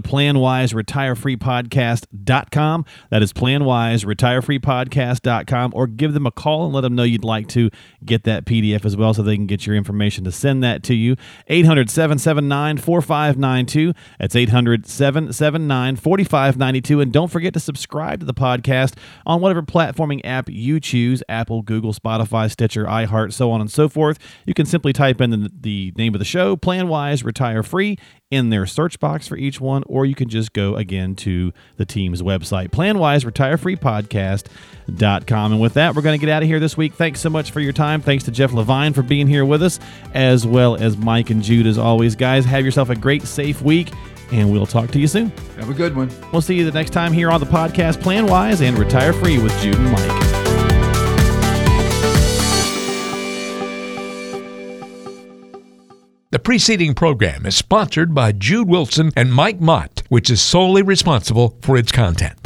planwiseretirefreepodcast.com 1.74 2.86
that 3.10 3.24
is 3.24 3.34
planwiseretirefreepodcast.com 3.34 5.72
or 5.76 5.88
give 5.88 6.14
them 6.14 6.26
a 6.26 6.32
call 6.32 6.64
and 6.66 6.74
let 6.74 6.80
them 6.82 6.96
know 6.96 7.04
you'd 7.04 7.24
like 7.24 7.48
to 7.50 7.70
get 8.06 8.24
that 8.24 8.46
PDF 8.46 8.86
as 8.86 8.98
well 8.98 9.14
so 9.14 9.22
they 9.24 9.36
can 9.36 9.48
get 9.48 9.66
your 9.66 9.76
information 9.76 10.24
to 10.24 10.32
send 10.32 10.64
that 10.64 10.84
to 10.84 10.94
you. 10.94 11.16
800 11.48 11.90
779 11.90 12.78
4592. 12.78 13.94
That's 14.20 14.36
800 14.36 14.86
779 14.86 15.96
4592. 15.96 17.02
And 17.02 17.12
don't 17.12 17.32
forget 17.32 17.54
to 17.54 17.60
subscribe 17.60 18.20
to 18.22 18.26
the 18.26 18.34
podcast 18.34 18.96
on 19.26 19.42
whatever 19.42 19.62
platforming 19.62 20.22
app 20.24 20.50
you 20.50 20.80
choose 20.80 21.22
Apple, 21.30 21.62
Google, 21.62 21.94
Spotify, 21.94 22.50
Stitcher, 22.52 22.86
iHeart, 22.86 23.34
so 23.34 23.52
on 23.52 23.62
and 23.62 23.72
so 23.72 23.88
forth. 23.90 24.18
You 24.46 24.54
can 24.54 24.66
simply 24.66 24.94
type 24.94 25.20
in 25.22 25.32
the, 25.32 25.52
the 25.60 25.94
name 25.98 26.16
of 26.16 26.20
the 26.20 26.26
show, 26.26 26.56
Planwise 26.56 27.24
Retire 27.24 27.64
Free, 27.64 27.98
in 28.34 28.50
their 28.50 28.66
search 28.66 29.00
box 29.00 29.28
for 29.28 29.38
each 29.38 29.62
one, 29.62 29.84
or 29.86 30.08
you 30.08 30.16
can 30.16 30.28
just 30.28 30.54
go 30.54 30.76
again 30.76 31.16
to 31.16 31.54
the 31.78 31.86
team's 31.86 32.22
website, 32.22 32.70
PlanWise 32.70 33.26
Retire 33.26 33.58
Free 33.58 33.76
Podcast.com. 33.76 35.52
And 35.52 35.62
with 35.62 35.74
that, 35.74 35.96
we're 35.96 36.02
going 36.02 36.20
to 36.20 36.26
get 36.26 36.32
out 36.32 36.44
of 36.44 36.48
here 36.48 36.60
this 36.60 36.78
week. 36.78 36.94
Thanks 36.94 37.20
so 37.20 37.30
much 37.30 37.52
for 37.52 37.60
your 37.60 37.74
time. 37.74 38.02
Thanks 38.02 38.24
to 38.26 38.32
Jeff 38.32 38.54
Levine 38.54 38.94
for 38.94 39.02
being 39.02 39.28
here 39.28 39.46
with 39.46 39.64
us, 39.64 39.80
as 40.14 40.46
well 40.46 40.76
as 40.76 40.98
Mike 40.98 41.30
and 41.30 41.42
Jude, 41.42 41.68
as 41.68 41.78
always. 41.78 42.16
Guys, 42.16 42.46
have 42.46 42.64
yourself 42.64 42.90
a 42.90 42.96
great, 42.96 43.24
safe 43.24 43.62
week, 43.62 43.92
and 44.32 44.52
we'll 44.52 44.66
talk 44.66 44.92
to 44.92 45.00
you 45.00 45.08
soon. 45.08 45.30
Have 45.58 45.70
a 45.70 45.74
good 45.74 45.96
one. 45.96 46.12
We'll 46.32 46.42
see 46.42 46.56
you 46.56 46.66
the 46.66 46.72
next 46.72 46.92
time 46.92 47.14
here 47.14 47.32
on 47.32 47.40
the 47.40 47.46
podcast, 47.46 48.02
Plan 48.02 48.28
Wise 48.28 48.62
and 48.62 48.78
Retire 48.78 49.14
Free 49.14 49.38
with 49.40 49.58
Jude 49.62 49.76
and 49.76 49.92
Mike. 49.92 50.34
The 56.34 56.40
preceding 56.40 56.96
program 56.96 57.46
is 57.46 57.56
sponsored 57.56 58.16
by 58.16 58.32
Jude 58.32 58.68
Wilson 58.68 59.12
and 59.16 59.32
Mike 59.32 59.62
Mott, 59.62 59.93
which 60.14 60.30
is 60.30 60.40
solely 60.40 60.84
responsible 60.84 61.58
for 61.64 61.76
its 61.76 61.92
content. 61.92 62.38